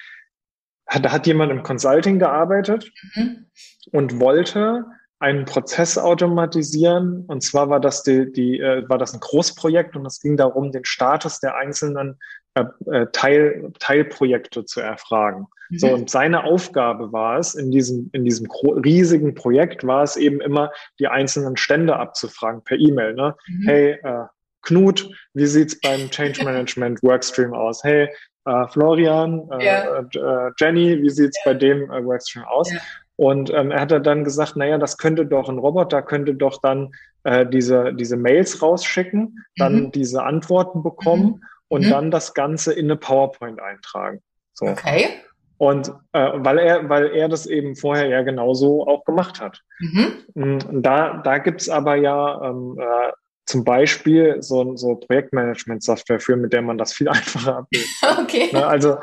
da 0.86 1.12
hat 1.12 1.26
jemand 1.26 1.52
im 1.52 1.62
Consulting 1.62 2.18
gearbeitet 2.18 2.90
mhm. 3.14 3.46
und 3.92 4.18
wollte 4.18 4.86
einen 5.20 5.44
Prozess 5.44 5.98
automatisieren. 5.98 7.26
Und 7.26 7.42
zwar 7.42 7.68
war 7.68 7.78
das 7.78 8.02
die, 8.02 8.32
die 8.32 8.58
äh, 8.58 8.88
war 8.88 8.98
das 8.98 9.12
ein 9.12 9.20
Großprojekt 9.20 9.94
und 9.94 10.06
es 10.06 10.20
ging 10.20 10.36
darum, 10.36 10.72
den 10.72 10.84
Status 10.84 11.38
der 11.38 11.56
einzelnen 11.56 12.18
äh, 12.54 12.64
äh, 12.90 13.06
Teil, 13.12 13.70
Teilprojekte 13.78 14.64
zu 14.64 14.80
erfragen. 14.80 15.46
Mhm. 15.70 15.78
So, 15.78 15.88
und 15.88 16.10
seine 16.10 16.44
Aufgabe 16.44 17.12
war 17.12 17.38
es, 17.38 17.54
in 17.54 17.70
diesem, 17.70 18.10
in 18.12 18.24
diesem 18.24 18.48
riesigen 18.50 19.34
Projekt 19.34 19.86
war 19.86 20.02
es 20.02 20.16
eben 20.16 20.40
immer, 20.40 20.72
die 20.98 21.08
einzelnen 21.08 21.56
Stände 21.56 21.96
abzufragen 21.96 22.62
per 22.62 22.78
E-Mail. 22.78 23.14
Ne? 23.14 23.34
Mhm. 23.48 23.62
Hey, 23.66 23.90
äh, 24.02 24.26
Knut, 24.62 25.10
wie 25.32 25.46
sieht's 25.46 25.80
beim 25.80 26.10
Change 26.10 26.44
Management 26.44 27.02
Workstream 27.02 27.54
aus? 27.54 27.82
Hey, 27.82 28.08
äh, 28.44 28.68
Florian, 28.68 29.48
äh, 29.58 29.64
ja. 29.64 30.00
äh, 30.00 30.50
Jenny, 30.58 31.02
wie 31.02 31.10
sieht's 31.10 31.38
ja. 31.44 31.52
bei 31.52 31.58
dem 31.58 31.90
äh, 31.90 32.04
Workstream 32.04 32.44
aus? 32.44 32.70
Ja. 32.70 32.80
Und 33.16 33.50
ähm, 33.52 33.70
er 33.70 33.80
hat 33.80 34.06
dann 34.06 34.24
gesagt, 34.24 34.56
naja, 34.56 34.78
das 34.78 34.96
könnte 34.96 35.26
doch 35.26 35.48
ein 35.48 35.58
Roboter, 35.58 36.00
könnte 36.00 36.34
doch 36.34 36.58
dann 36.62 36.92
äh, 37.24 37.44
diese, 37.46 37.92
diese 37.92 38.16
Mails 38.16 38.62
rausschicken, 38.62 39.44
dann 39.56 39.74
mhm. 39.74 39.92
diese 39.92 40.22
Antworten 40.22 40.82
bekommen 40.82 41.24
mhm. 41.24 41.42
und 41.68 41.86
mhm. 41.86 41.90
dann 41.90 42.10
das 42.10 42.32
Ganze 42.32 42.72
in 42.72 42.86
eine 42.86 42.96
PowerPoint 42.96 43.60
eintragen. 43.60 44.22
So. 44.54 44.66
Okay. 44.66 45.08
Und 45.60 45.92
äh, 46.12 46.30
weil 46.36 46.58
er, 46.58 46.88
weil 46.88 47.08
er 47.08 47.28
das 47.28 47.44
eben 47.44 47.76
vorher 47.76 48.06
ja 48.06 48.22
genauso 48.22 48.86
auch 48.86 49.04
gemacht 49.04 49.42
hat. 49.42 49.60
Mhm. 49.78 50.12
Mm, 50.32 50.58
da, 50.80 51.18
da 51.18 51.36
gibt's 51.36 51.68
aber 51.68 51.96
ja 51.96 52.42
ähm, 52.42 52.78
äh, 52.80 53.12
zum 53.44 53.62
Beispiel 53.62 54.40
so, 54.40 54.74
so 54.76 54.94
Projektmanagement-Software 54.94 56.18
für, 56.18 56.36
mit 56.38 56.54
der 56.54 56.62
man 56.62 56.78
das 56.78 56.94
viel 56.94 57.08
einfacher 57.10 57.58
abbildet. 57.58 57.90
Okay. 58.22 58.48
Ne, 58.54 58.66
also 58.66 58.96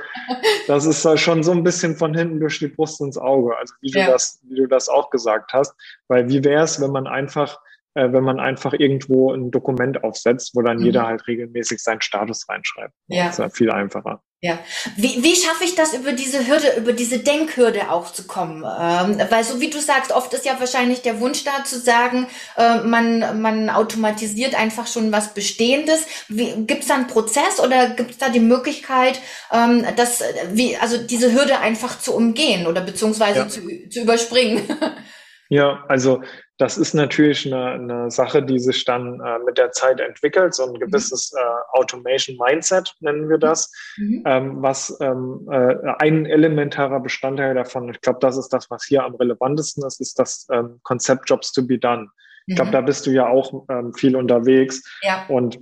das 0.65 0.87
ist 0.87 1.19
schon 1.19 1.43
so 1.43 1.51
ein 1.51 1.63
bisschen 1.63 1.95
von 1.95 2.15
hinten 2.15 2.39
durch 2.39 2.57
die 2.57 2.69
Brust 2.69 3.01
ins 3.01 3.19
Auge, 3.19 3.55
also 3.55 3.75
wie 3.81 3.91
du 3.91 3.99
ja. 3.99 4.07
das, 4.07 4.39
wie 4.49 4.55
du 4.55 4.65
das 4.65 4.89
auch 4.89 5.11
gesagt 5.11 5.53
hast. 5.53 5.75
Weil 6.07 6.27
wie 6.27 6.43
wäre 6.43 6.63
es, 6.63 6.81
wenn 6.81 6.91
man 6.91 7.05
einfach 7.05 7.59
äh, 7.97 8.13
wenn 8.13 8.23
man 8.23 8.39
einfach 8.39 8.73
irgendwo 8.73 9.33
ein 9.33 9.49
Dokument 9.49 10.03
aufsetzt, 10.03 10.51
wo 10.53 10.61
dann 10.61 10.77
mhm. 10.77 10.85
jeder 10.85 11.07
halt 11.07 11.27
regelmäßig 11.27 11.81
seinen 11.81 12.01
Status 12.01 12.47
reinschreibt. 12.47 12.93
Ja. 13.07 13.25
Das 13.25 13.33
ist 13.33 13.39
ja 13.39 13.49
viel 13.49 13.71
einfacher. 13.71 14.21
Ja. 14.39 14.59
Wie, 14.95 15.23
wie 15.23 15.35
schaffe 15.35 15.63
ich 15.63 15.73
das, 15.73 15.95
über 15.95 16.11
diese 16.11 16.47
Hürde, 16.47 16.75
über 16.77 16.93
diese 16.93 17.17
Denkhürde 17.17 17.89
auch 17.89 18.13
zu 18.13 18.27
kommen? 18.27 18.57
Ähm, 18.57 19.19
weil 19.31 19.43
so 19.43 19.59
wie 19.59 19.71
du 19.71 19.79
sagst, 19.79 20.11
oft 20.11 20.31
ist 20.35 20.45
ja 20.45 20.59
wahrscheinlich 20.59 21.01
der 21.01 21.19
Wunsch 21.19 21.43
da 21.43 21.63
zu 21.63 21.79
sagen, 21.79 22.27
äh, 22.55 22.81
man, 22.81 23.41
man 23.41 23.71
automatisiert 23.71 24.53
einfach 24.53 24.85
schon 24.85 25.11
was 25.11 25.33
Bestehendes. 25.33 26.05
Gibt 26.29 26.83
es 26.83 26.87
da 26.87 26.93
einen 26.93 27.07
Prozess 27.07 27.59
oder 27.59 27.89
gibt 27.89 28.11
es 28.11 28.17
da 28.19 28.29
die 28.29 28.39
Möglichkeit, 28.39 29.19
ähm, 29.51 29.83
das, 29.95 30.21
wie, 30.51 30.77
also 30.77 30.99
diese 30.99 31.33
Hürde 31.33 31.57
einfach 31.57 31.97
zu 31.97 32.13
umgehen 32.13 32.67
oder 32.67 32.81
beziehungsweise 32.81 33.39
ja. 33.39 33.47
zu, 33.47 33.61
zu 33.89 34.01
überspringen? 34.01 34.61
Ja, 35.49 35.85
also 35.87 36.21
das 36.57 36.77
ist 36.77 36.93
natürlich 36.93 37.45
eine, 37.45 37.71
eine 37.71 38.11
Sache, 38.11 38.43
die 38.43 38.59
sich 38.59 38.83
dann 38.83 39.21
äh, 39.21 39.39
mit 39.45 39.57
der 39.57 39.71
Zeit 39.71 39.99
entwickelt, 39.99 40.53
so 40.53 40.63
ein 40.63 40.71
mhm. 40.71 40.79
gewisses 40.79 41.33
äh, 41.33 41.77
Automation-Mindset 41.77 42.95
nennen 42.99 43.29
wir 43.29 43.37
das, 43.37 43.71
mhm. 43.97 44.23
ähm, 44.25 44.61
was 44.61 44.97
ähm, 44.99 45.47
äh, 45.51 45.75
ein 45.99 46.25
elementarer 46.25 46.99
Bestandteil 46.99 47.53
davon, 47.53 47.89
ich 47.89 48.01
glaube, 48.01 48.19
das 48.21 48.37
ist 48.37 48.49
das, 48.49 48.69
was 48.69 48.85
hier 48.85 49.03
am 49.03 49.15
relevantesten 49.15 49.85
ist, 49.85 50.01
ist 50.01 50.19
das 50.19 50.47
ähm, 50.51 50.79
Konzept 50.83 51.29
Jobs 51.29 51.51
to 51.53 51.65
be 51.65 51.77
done. 51.77 52.09
Ich 52.47 52.55
glaube, 52.55 52.69
mhm. 52.69 52.73
da 52.73 52.81
bist 52.81 53.05
du 53.05 53.11
ja 53.11 53.27
auch 53.27 53.65
ähm, 53.69 53.93
viel 53.93 54.15
unterwegs 54.15 54.83
ja. 55.01 55.25
und 55.27 55.59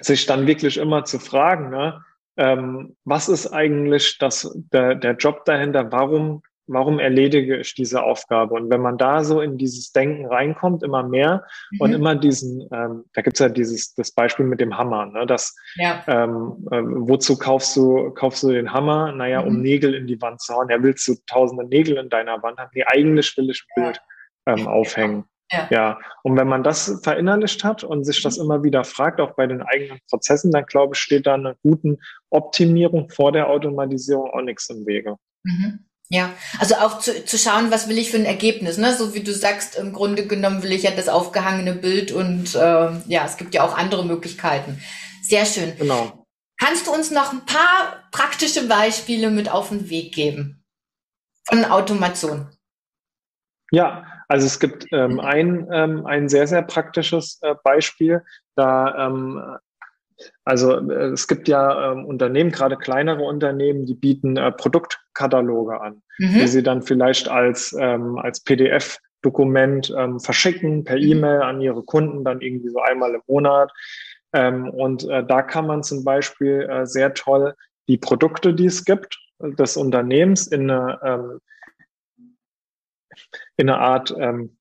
sich 0.00 0.26
dann 0.26 0.46
wirklich 0.46 0.78
immer 0.78 1.04
zu 1.04 1.18
fragen, 1.18 1.70
ne, 1.70 2.04
ähm, 2.36 2.96
was 3.04 3.28
ist 3.28 3.48
eigentlich 3.48 4.16
das, 4.18 4.50
der, 4.72 4.94
der 4.94 5.16
Job 5.16 5.44
dahinter? 5.44 5.90
Warum 5.90 6.42
warum 6.68 6.98
erledige 6.98 7.58
ich 7.58 7.74
diese 7.74 8.02
Aufgabe? 8.02 8.54
Und 8.54 8.70
wenn 8.70 8.80
man 8.80 8.98
da 8.98 9.24
so 9.24 9.40
in 9.40 9.58
dieses 9.58 9.92
Denken 9.92 10.26
reinkommt, 10.26 10.82
immer 10.82 11.02
mehr 11.02 11.44
mhm. 11.72 11.80
und 11.80 11.92
immer 11.92 12.14
diesen, 12.14 12.68
ähm, 12.72 13.04
da 13.14 13.22
gibt's 13.22 13.40
ja 13.40 13.48
dieses 13.48 13.94
das 13.94 14.12
Beispiel 14.12 14.46
mit 14.46 14.60
dem 14.60 14.76
Hammer, 14.76 15.06
ne? 15.06 15.26
Das, 15.26 15.56
ja. 15.76 16.02
ähm, 16.06 16.66
äh, 16.70 16.82
wozu 16.82 17.38
kaufst 17.38 17.76
du, 17.76 18.10
kaufst 18.10 18.42
du 18.42 18.50
den 18.50 18.72
Hammer? 18.72 19.12
Naja, 19.12 19.42
mhm. 19.42 19.48
um 19.48 19.62
Nägel 19.62 19.94
in 19.94 20.06
die 20.06 20.20
Wand 20.20 20.40
zu 20.40 20.54
hauen. 20.54 20.68
Ja, 20.68 20.82
willst 20.82 21.06
du 21.08 21.14
tausende 21.26 21.64
Nägel 21.64 21.96
in 21.96 22.08
deiner 22.08 22.42
Wand 22.42 22.58
haben? 22.58 22.70
Nee, 22.74 22.84
eigentlich 22.86 23.36
will 23.36 23.50
ich 23.50 23.64
ein 23.76 23.82
ja. 23.82 23.90
Bild 23.90 24.02
ähm, 24.46 24.68
aufhängen. 24.68 25.24
Ja. 25.50 25.66
ja, 25.70 25.98
und 26.22 26.36
wenn 26.36 26.46
man 26.46 26.62
das 26.62 27.00
verinnerlicht 27.02 27.64
hat 27.64 27.82
und 27.82 28.04
sich 28.04 28.22
das 28.22 28.36
mhm. 28.36 28.44
immer 28.44 28.64
wieder 28.64 28.84
fragt, 28.84 29.18
auch 29.18 29.34
bei 29.34 29.46
den 29.46 29.62
eigenen 29.62 29.98
Prozessen, 30.10 30.50
dann 30.52 30.66
glaube 30.66 30.94
ich, 30.94 31.00
steht 31.00 31.26
da 31.26 31.34
einer 31.34 31.54
guten 31.62 31.98
Optimierung 32.28 33.08
vor 33.08 33.32
der 33.32 33.48
Automatisierung 33.48 34.30
auch 34.30 34.42
nichts 34.42 34.68
im 34.68 34.86
Wege. 34.86 35.16
Mhm. 35.44 35.87
Ja, 36.10 36.32
also 36.58 36.76
auch 36.76 37.00
zu, 37.00 37.24
zu 37.26 37.36
schauen, 37.36 37.70
was 37.70 37.86
will 37.88 37.98
ich 37.98 38.10
für 38.10 38.16
ein 38.16 38.24
Ergebnis, 38.24 38.78
ne? 38.78 38.94
So 38.94 39.12
wie 39.14 39.22
du 39.22 39.32
sagst, 39.32 39.76
im 39.76 39.92
Grunde 39.92 40.26
genommen 40.26 40.62
will 40.62 40.72
ich 40.72 40.84
ja 40.84 40.90
das 40.90 41.08
aufgehangene 41.08 41.74
Bild 41.74 42.12
und 42.12 42.54
äh, 42.54 42.90
ja, 43.06 43.26
es 43.26 43.36
gibt 43.36 43.54
ja 43.54 43.62
auch 43.62 43.76
andere 43.76 44.06
Möglichkeiten. 44.06 44.80
Sehr 45.22 45.44
schön. 45.44 45.76
Genau. 45.76 46.26
Kannst 46.58 46.86
du 46.86 46.92
uns 46.92 47.10
noch 47.10 47.32
ein 47.32 47.44
paar 47.44 48.04
praktische 48.10 48.66
Beispiele 48.66 49.30
mit 49.30 49.50
auf 49.50 49.68
den 49.68 49.90
Weg 49.90 50.14
geben 50.14 50.64
von 51.44 51.66
Automation? 51.66 52.48
Ja, 53.70 54.06
also 54.28 54.46
es 54.46 54.58
gibt 54.58 54.86
ähm, 54.92 55.20
ein, 55.20 55.68
ähm, 55.70 56.06
ein 56.06 56.30
sehr, 56.30 56.46
sehr 56.46 56.62
praktisches 56.62 57.38
äh, 57.42 57.54
Beispiel. 57.62 58.24
Da 58.56 59.06
ähm, 59.06 59.58
also 60.44 60.78
äh, 60.90 61.08
es 61.08 61.28
gibt 61.28 61.48
ja 61.48 61.92
ähm, 61.92 62.04
Unternehmen, 62.04 62.50
gerade 62.50 62.76
kleinere 62.76 63.22
Unternehmen, 63.22 63.86
die 63.86 63.94
bieten 63.94 64.36
äh, 64.36 64.52
Produktkataloge 64.52 65.80
an, 65.80 66.02
mhm. 66.18 66.34
die 66.34 66.48
sie 66.48 66.62
dann 66.62 66.82
vielleicht 66.82 67.28
als, 67.28 67.74
ähm, 67.78 68.18
als 68.18 68.40
PDF-Dokument 68.40 69.92
ähm, 69.96 70.20
verschicken, 70.20 70.84
per 70.84 70.96
mhm. 70.96 71.02
E-Mail 71.02 71.42
an 71.42 71.60
ihre 71.60 71.82
Kunden, 71.82 72.24
dann 72.24 72.40
irgendwie 72.40 72.70
so 72.70 72.80
einmal 72.80 73.14
im 73.14 73.22
Monat. 73.26 73.72
Ähm, 74.32 74.68
und 74.70 75.08
äh, 75.08 75.24
da 75.24 75.42
kann 75.42 75.66
man 75.66 75.82
zum 75.82 76.04
Beispiel 76.04 76.68
äh, 76.68 76.86
sehr 76.86 77.14
toll 77.14 77.54
die 77.88 77.96
Produkte, 77.96 78.52
die 78.52 78.66
es 78.66 78.84
gibt, 78.84 79.18
des 79.40 79.76
Unternehmens 79.76 80.46
in 80.46 80.70
eine, 80.70 80.98
ähm, 81.02 81.40
in 83.56 83.70
eine 83.70 83.78
Art 83.78 84.14
ähm, 84.18 84.57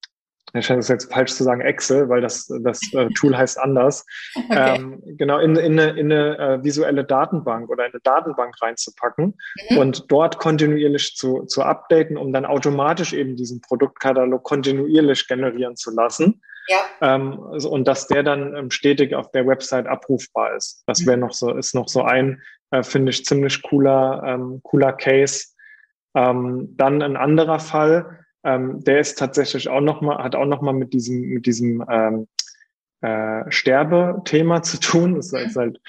ich 0.58 0.70
es 0.70 0.88
jetzt 0.88 1.12
falsch 1.12 1.34
zu 1.34 1.44
sagen 1.44 1.62
Excel, 1.62 2.10
weil 2.10 2.22
das, 2.22 2.48
das 2.62 2.82
äh, 2.94 3.08
Tool 3.16 3.36
heißt 3.36 3.60
anders, 3.60 4.06
okay. 4.36 4.76
ähm, 4.76 5.02
genau 5.18 5.40
in, 5.40 5.56
in 5.56 5.80
eine, 5.80 6.00
in 6.00 6.12
eine 6.12 6.38
äh, 6.38 6.64
visuelle 6.64 7.04
Datenbank 7.04 7.70
oder 7.70 7.86
in 7.86 7.94
eine 7.94 8.02
Datenbank 8.02 8.56
reinzupacken 8.62 9.38
mhm. 9.70 9.78
und 9.78 10.12
dort 10.12 10.40
kontinuierlich 10.40 11.16
zu, 11.16 11.46
zu 11.46 11.64
updaten, 11.64 12.18
um 12.18 12.34
dann 12.34 12.46
automatisch 12.46 13.14
eben 13.14 13.36
diesen 13.36 13.62
Produktkatalog 13.62 14.44
kontinuierlich 14.44 15.28
generieren 15.28 15.76
zu 15.76 15.92
lassen. 15.92 16.42
Ja. 16.68 16.78
Ähm, 17.02 17.40
also, 17.52 17.70
und 17.70 17.88
dass 17.88 18.08
der 18.08 18.24
dann 18.24 18.56
ähm, 18.56 18.72
stetig 18.72 19.16
auf 19.16 19.32
der 19.32 19.48
Website 19.48 19.88
abrufbar 19.88 20.56
ist. 20.56 20.84
Das 20.86 21.06
wäre 21.06 21.18
mhm. 21.18 21.22
noch 21.22 21.34
so, 21.34 21.54
ist 21.54 21.74
noch 21.74 21.88
so 21.88 22.04
ein, 22.04 22.42
äh, 22.72 22.84
finde 22.84 23.12
ich, 23.12 23.26
ziemlich 23.26 23.62
cooler, 23.62 24.22
ähm, 24.26 24.60
cooler 24.64 24.94
Case. 24.94 25.48
Ähm, 26.16 26.74
dann 26.76 27.02
ein 27.02 27.16
anderer 27.16 27.60
Fall, 27.60 28.26
ähm, 28.48 28.84
der 28.84 29.02
ist 29.02 29.20
tatsächlich 29.20 29.68
auch 29.68 29.82
noch 29.82 30.00
mal, 30.00 30.24
hat 30.24 30.36
auch 30.36 30.46
noch 30.46 30.62
mal 30.62 30.74
mit 30.74 30.94
diesem, 30.94 31.22
mit 31.22 31.46
diesem 31.46 31.84
ähm, 31.90 32.28
äh, 33.02 33.44
Sterbethema 33.52 34.64
zu 34.64 34.80
tun. 34.80 35.16
Das 35.16 35.34
ist 35.34 35.58
halt, 35.58 35.82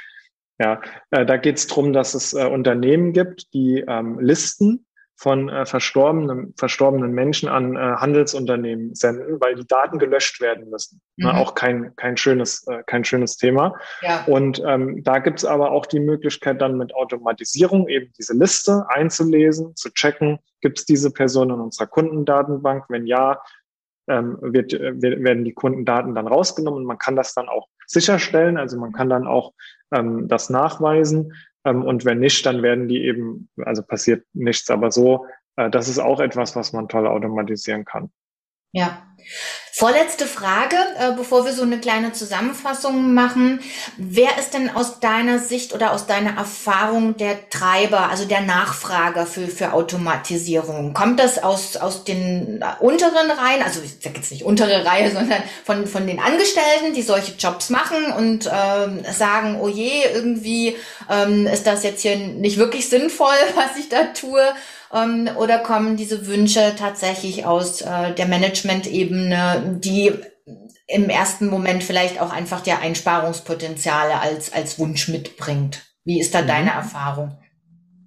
ja, 0.58 0.80
äh, 1.12 1.24
da 1.24 1.36
geht 1.36 1.58
es 1.58 1.68
darum, 1.68 1.92
dass 1.92 2.14
es 2.14 2.34
äh, 2.34 2.44
Unternehmen 2.44 3.12
gibt, 3.12 3.54
die 3.54 3.84
ähm, 3.86 4.18
Listen 4.18 4.86
von 5.18 5.48
äh, 5.48 5.66
verstorbenen, 5.66 6.54
verstorbenen 6.56 7.12
Menschen 7.12 7.48
an 7.48 7.74
äh, 7.74 7.78
Handelsunternehmen 7.78 8.94
senden, 8.94 9.40
weil 9.40 9.56
die 9.56 9.66
Daten 9.66 9.98
gelöscht 9.98 10.40
werden 10.40 10.70
müssen. 10.70 11.00
Mhm. 11.16 11.24
Na, 11.24 11.38
auch 11.38 11.56
kein, 11.56 11.94
kein, 11.96 12.16
schönes, 12.16 12.64
äh, 12.68 12.84
kein 12.86 13.04
schönes 13.04 13.36
Thema. 13.36 13.74
Ja. 14.00 14.24
Und 14.28 14.62
ähm, 14.64 15.02
da 15.02 15.18
gibt's 15.18 15.44
aber 15.44 15.72
auch 15.72 15.86
die 15.86 15.98
Möglichkeit, 15.98 16.60
dann 16.60 16.78
mit 16.78 16.94
Automatisierung 16.94 17.88
eben 17.88 18.12
diese 18.16 18.32
Liste 18.32 18.86
einzulesen, 18.90 19.74
zu 19.74 19.90
checken, 19.90 20.38
gibt's 20.60 20.84
diese 20.84 21.12
Person 21.12 21.50
in 21.50 21.60
unserer 21.60 21.88
Kundendatenbank? 21.88 22.84
Wenn 22.88 23.08
ja, 23.08 23.42
ähm, 24.08 24.38
wird, 24.40 24.72
äh, 24.72 25.02
werden 25.02 25.44
die 25.44 25.52
Kundendaten 25.52 26.14
dann 26.14 26.28
rausgenommen 26.28 26.80
und 26.80 26.86
man 26.86 26.98
kann 26.98 27.16
das 27.16 27.34
dann 27.34 27.48
auch 27.48 27.66
sicherstellen. 27.88 28.56
Also 28.56 28.78
man 28.78 28.92
kann 28.92 29.10
dann 29.10 29.26
auch 29.26 29.52
ähm, 29.92 30.28
das 30.28 30.48
nachweisen. 30.48 31.32
Ähm, 31.68 31.84
und 31.84 32.04
wenn 32.04 32.18
nicht, 32.20 32.44
dann 32.46 32.62
werden 32.62 32.88
die 32.88 33.04
eben, 33.04 33.48
also 33.58 33.82
passiert 33.82 34.24
nichts, 34.32 34.70
aber 34.70 34.90
so, 34.90 35.26
äh, 35.56 35.70
das 35.70 35.88
ist 35.88 35.98
auch 35.98 36.20
etwas, 36.20 36.56
was 36.56 36.72
man 36.72 36.88
toll 36.88 37.06
automatisieren 37.06 37.84
kann. 37.84 38.10
Ja. 38.72 39.02
Vorletzte 39.72 40.26
Frage, 40.26 40.74
äh, 40.98 41.12
bevor 41.16 41.44
wir 41.44 41.52
so 41.52 41.62
eine 41.62 41.78
kleine 41.78 42.12
Zusammenfassung 42.12 43.14
machen. 43.14 43.60
Wer 43.96 44.36
ist 44.36 44.52
denn 44.52 44.74
aus 44.74 44.98
deiner 44.98 45.38
Sicht 45.38 45.72
oder 45.72 45.92
aus 45.92 46.06
deiner 46.06 46.36
Erfahrung 46.36 47.16
der 47.16 47.48
Treiber, 47.48 48.10
also 48.10 48.24
der 48.24 48.40
Nachfrager 48.40 49.24
für, 49.24 49.46
für 49.46 49.74
Automatisierung? 49.74 50.94
Kommt 50.94 51.20
das 51.20 51.40
aus, 51.40 51.76
aus 51.76 52.02
den 52.02 52.64
unteren 52.80 53.30
Reihen, 53.30 53.62
also 53.62 53.80
ich 53.80 54.02
sage 54.02 54.16
jetzt 54.16 54.32
nicht 54.32 54.44
untere 54.44 54.84
Reihe, 54.84 55.10
sondern 55.14 55.44
von, 55.64 55.86
von 55.86 56.08
den 56.08 56.18
Angestellten, 56.18 56.94
die 56.94 57.02
solche 57.02 57.34
Jobs 57.38 57.70
machen 57.70 58.12
und 58.16 58.50
ähm, 58.52 59.04
sagen, 59.12 59.60
oh 59.60 59.68
je, 59.68 60.02
irgendwie 60.12 60.76
ähm, 61.08 61.46
ist 61.46 61.68
das 61.68 61.84
jetzt 61.84 62.02
hier 62.02 62.16
nicht 62.16 62.56
wirklich 62.56 62.88
sinnvoll, 62.88 63.36
was 63.54 63.76
ich 63.78 63.88
da 63.88 64.06
tue? 64.06 64.42
Ähm, 64.92 65.28
oder 65.36 65.58
kommen 65.58 65.96
diese 65.96 66.26
Wünsche 66.26 66.74
tatsächlich 66.78 67.44
aus 67.44 67.80
äh, 67.82 68.14
der 68.14 68.26
Management-Ebene, 68.26 69.78
die 69.82 70.12
im 70.86 71.10
ersten 71.10 71.48
Moment 71.48 71.84
vielleicht 71.84 72.20
auch 72.20 72.32
einfach 72.32 72.62
der 72.62 72.80
Einsparungspotenziale 72.80 74.20
als, 74.20 74.52
als 74.52 74.78
Wunsch 74.78 75.08
mitbringt? 75.08 75.82
Wie 76.04 76.20
ist 76.20 76.34
da 76.34 76.42
mhm. 76.42 76.46
deine 76.46 76.70
Erfahrung? 76.70 77.38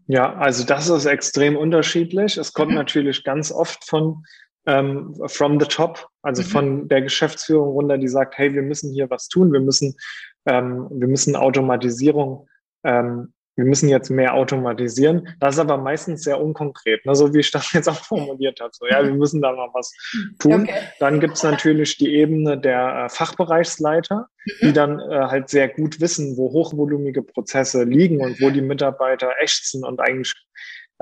Ja, 0.08 0.34
also 0.34 0.66
das 0.66 0.90
ist 0.90 1.06
extrem 1.06 1.56
unterschiedlich. 1.56 2.38
Es 2.38 2.54
kommt 2.54 2.72
mhm. 2.72 2.78
natürlich 2.78 3.24
ganz 3.24 3.52
oft 3.52 3.86
von 3.86 4.24
ähm, 4.66 5.16
from 5.28 5.60
the 5.60 5.66
top, 5.66 6.08
also 6.22 6.42
mhm. 6.42 6.48
von 6.48 6.88
der 6.88 7.02
Geschäftsführung 7.02 7.70
runter, 7.70 7.98
die 7.98 8.08
sagt, 8.08 8.38
hey, 8.38 8.54
wir 8.54 8.62
müssen 8.62 8.92
hier 8.94 9.10
was 9.10 9.28
tun, 9.28 9.52
wir 9.54 9.60
müssen, 9.60 9.96
ähm, 10.46 10.88
wir 10.92 11.08
müssen 11.08 11.36
Automatisierung 11.36 12.48
ähm, 12.84 13.34
wir 13.62 13.68
müssen 13.68 13.90
jetzt 13.90 14.10
mehr 14.10 14.34
automatisieren. 14.34 15.30
Das 15.40 15.56
ist 15.56 15.60
aber 15.60 15.78
meistens 15.78 16.24
sehr 16.24 16.42
unkonkret, 16.42 17.06
ne? 17.06 17.14
so 17.14 17.32
wie 17.32 17.40
ich 17.40 17.52
das 17.52 17.72
jetzt 17.74 17.88
auch 17.88 17.96
formuliert 18.04 18.60
habe. 18.60 18.72
So, 18.74 18.88
ja, 18.88 19.04
wir 19.04 19.14
müssen 19.14 19.40
da 19.40 19.52
mal 19.52 19.70
was 19.74 19.94
tun. 20.40 20.64
Okay. 20.64 20.74
Dann 21.00 21.20
gibt 21.20 21.36
es 21.36 21.44
natürlich 21.44 21.98
die 21.98 22.16
Ebene 22.16 22.58
der 22.58 23.06
äh, 23.06 23.10
Fachbereichsleiter, 23.10 24.28
mhm. 24.46 24.66
die 24.66 24.74
dann 24.74 25.00
äh, 25.00 25.28
halt 25.28 25.50
sehr 25.50 25.70
gut 25.70 26.02
wissen, 26.02 26.38
wo 26.38 26.52
hochvolumige 26.52 27.22
Prozesse 27.22 27.84
liegen 27.84 28.22
und 28.22 28.42
wo 28.42 28.50
die 28.50 28.62
Mitarbeiter 28.62 29.32
ächzen 29.40 29.84
und 29.84 30.00
eigentlich 30.00 30.34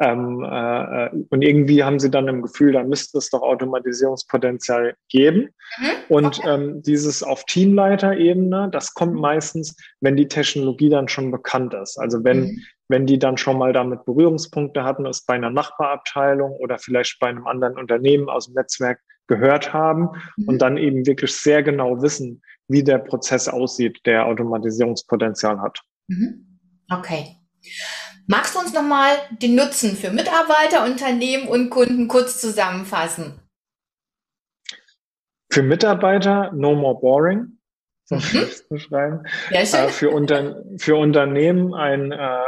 ähm, 0.01 0.43
äh, 0.49 1.09
und 1.29 1.41
irgendwie 1.41 1.83
haben 1.83 1.99
sie 1.99 2.09
dann 2.09 2.27
im 2.27 2.41
Gefühl, 2.41 2.71
da 2.71 2.83
müsste 2.83 3.17
es 3.17 3.29
doch 3.29 3.41
Automatisierungspotenzial 3.41 4.95
geben. 5.09 5.49
Mhm. 5.77 5.87
Und 6.07 6.41
ähm, 6.45 6.81
dieses 6.81 7.21
auf 7.21 7.43
Teamleiterebene, 7.45 8.69
das 8.71 8.93
kommt 8.93 9.15
mhm. 9.15 9.21
meistens, 9.21 9.75
wenn 9.99 10.15
die 10.15 10.27
Technologie 10.27 10.89
dann 10.89 11.07
schon 11.07 11.31
bekannt 11.31 11.73
ist. 11.73 11.97
Also 11.97 12.23
wenn, 12.23 12.41
mhm. 12.41 12.63
wenn 12.87 13.05
die 13.05 13.19
dann 13.19 13.37
schon 13.37 13.57
mal 13.57 13.73
damit 13.73 14.05
Berührungspunkte 14.05 14.83
hatten, 14.83 15.05
es 15.05 15.25
bei 15.25 15.33
einer 15.33 15.49
Nachbarabteilung 15.49 16.51
oder 16.51 16.77
vielleicht 16.79 17.19
bei 17.19 17.27
einem 17.27 17.45
anderen 17.45 17.77
Unternehmen 17.77 18.29
aus 18.29 18.45
dem 18.45 18.55
Netzwerk 18.55 18.99
gehört 19.27 19.73
haben 19.73 20.09
mhm. 20.37 20.47
und 20.47 20.61
dann 20.61 20.77
eben 20.77 21.05
wirklich 21.05 21.35
sehr 21.35 21.61
genau 21.61 22.01
wissen, 22.01 22.41
wie 22.69 22.83
der 22.83 22.99
Prozess 22.99 23.47
aussieht, 23.47 23.99
der 24.05 24.25
Automatisierungspotenzial 24.27 25.59
hat. 25.59 25.81
Mhm. 26.07 26.59
Okay. 26.89 27.35
Magst 28.31 28.53
du 28.53 28.59
uns 28.59 28.73
nochmal 28.73 29.17
den 29.31 29.55
Nutzen 29.55 29.95
für 29.95 30.11
Mitarbeiter, 30.11 30.85
Unternehmen 30.85 31.47
und 31.47 31.71
Kunden 31.71 32.07
kurz 32.07 32.39
zusammenfassen? 32.39 33.39
Für 35.51 35.63
Mitarbeiter 35.63 36.51
no 36.51 36.75
more 36.75 36.99
boring, 36.99 37.57
so 38.05 38.17
mhm. 38.17 38.77
schreiben. 38.77 39.23
Ja, 39.49 39.65
schön. 39.65 39.79
Äh, 39.79 39.89
für, 39.89 40.11
Unter 40.11 40.63
für 40.77 40.95
Unternehmen 40.95 41.73
ein, 41.73 42.11
äh, 42.11 42.43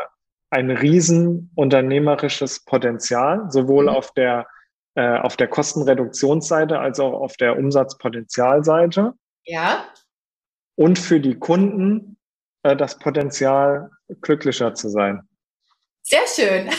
ein 0.52 0.70
riesen 0.70 1.52
unternehmerisches 1.56 2.63
Potenzial, 2.63 3.50
sowohl 3.50 3.86
mhm. 3.86 3.89
auf 3.89 4.12
der 4.12 4.46
äh, 4.94 5.17
auf 5.17 5.36
der 5.36 5.48
Kostenreduktionsseite 5.48 6.78
als 6.78 7.00
auch 7.00 7.13
auf 7.13 7.38
der 7.38 7.58
Umsatzpotenzialseite. 7.58 9.13
Ja. 9.46 9.86
Und 10.76 11.00
für 11.00 11.20
die 11.20 11.39
Kunden 11.39 12.17
äh, 12.62 12.76
das 12.76 13.00
Potenzial, 13.00 13.89
glücklicher 14.22 14.76
zu 14.76 14.89
sein. 14.89 15.28
Sehr 16.12 16.28
schön. 16.28 16.69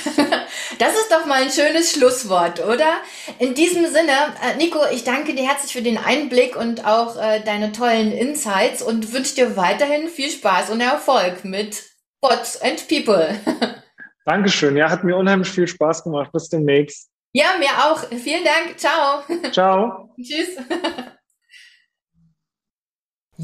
Das 0.78 0.94
ist 0.94 1.10
doch 1.10 1.24
mal 1.26 1.42
ein 1.42 1.50
schönes 1.50 1.92
Schlusswort, 1.92 2.60
oder? 2.60 2.98
In 3.38 3.54
diesem 3.54 3.86
Sinne, 3.86 4.12
äh, 4.42 4.56
Nico, 4.56 4.78
ich 4.92 5.04
danke 5.04 5.34
dir 5.34 5.46
herzlich 5.46 5.72
für 5.72 5.82
den 5.82 5.96
Einblick 5.96 6.54
und 6.56 6.84
auch 6.84 7.16
äh, 7.16 7.40
deine 7.40 7.72
tollen 7.72 8.12
Insights 8.12 8.82
und 8.82 9.12
wünsche 9.12 9.34
dir 9.34 9.56
weiterhin 9.56 10.08
viel 10.08 10.30
Spaß 10.30 10.70
und 10.70 10.80
Erfolg 10.80 11.44
mit 11.44 11.82
Bots 12.20 12.60
and 12.60 12.86
People. 12.88 13.38
Dankeschön. 14.26 14.76
Ja, 14.76 14.90
hat 14.90 15.02
mir 15.02 15.16
unheimlich 15.16 15.48
viel 15.48 15.66
Spaß 15.66 16.04
gemacht. 16.04 16.30
Bis 16.32 16.48
demnächst. 16.48 17.10
Ja, 17.32 17.54
mir 17.58 17.70
auch. 17.86 18.04
Vielen 18.10 18.44
Dank. 18.44 18.78
Ciao. 18.78 19.22
Ciao. 19.50 20.14
Tschüss. 20.22 20.56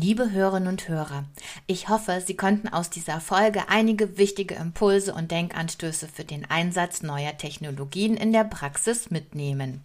Liebe 0.00 0.30
Hörerinnen 0.30 0.68
und 0.68 0.86
Hörer, 0.86 1.24
ich 1.66 1.88
hoffe, 1.88 2.22
Sie 2.24 2.36
konnten 2.36 2.68
aus 2.68 2.88
dieser 2.88 3.20
Folge 3.20 3.68
einige 3.68 4.16
wichtige 4.16 4.54
Impulse 4.54 5.12
und 5.12 5.32
Denkanstöße 5.32 6.06
für 6.06 6.22
den 6.22 6.48
Einsatz 6.48 7.02
neuer 7.02 7.36
Technologien 7.36 8.16
in 8.16 8.32
der 8.32 8.44
Praxis 8.44 9.10
mitnehmen. 9.10 9.82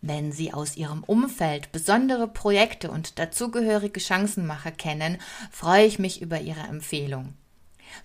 Wenn 0.00 0.32
Sie 0.32 0.52
aus 0.52 0.76
Ihrem 0.76 1.04
Umfeld 1.04 1.70
besondere 1.70 2.26
Projekte 2.26 2.90
und 2.90 3.20
dazugehörige 3.20 4.00
Chancenmacher 4.00 4.72
kennen, 4.72 5.18
freue 5.52 5.86
ich 5.86 6.00
mich 6.00 6.20
über 6.20 6.40
Ihre 6.40 6.62
Empfehlung. 6.62 7.34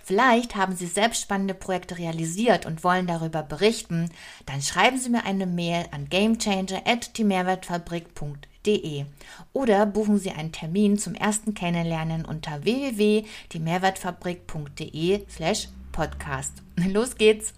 Vielleicht 0.03 0.55
haben 0.55 0.75
Sie 0.75 0.85
selbst 0.85 1.23
spannende 1.23 1.55
Projekte 1.55 1.97
realisiert 1.97 2.67
und 2.67 2.83
wollen 2.83 3.07
darüber 3.07 3.41
berichten, 3.41 4.11
dann 4.45 4.61
schreiben 4.61 4.99
Sie 4.99 5.09
mir 5.09 5.25
eine 5.25 5.47
Mail 5.47 5.87
an 5.89 6.07
gamechanger@die 8.65 9.05
oder 9.53 9.85
buchen 9.85 10.17
Sie 10.17 10.31
einen 10.31 10.51
Termin 10.51 10.97
zum 10.97 11.13
ersten 11.15 11.53
Kennenlernen 11.53 12.25
unter 12.25 12.63
www.diemehrwertfabrik.de 12.63 15.25
slash 15.29 15.69
podcast. 15.91 16.63
Los 16.91 17.15
geht's! 17.15 17.53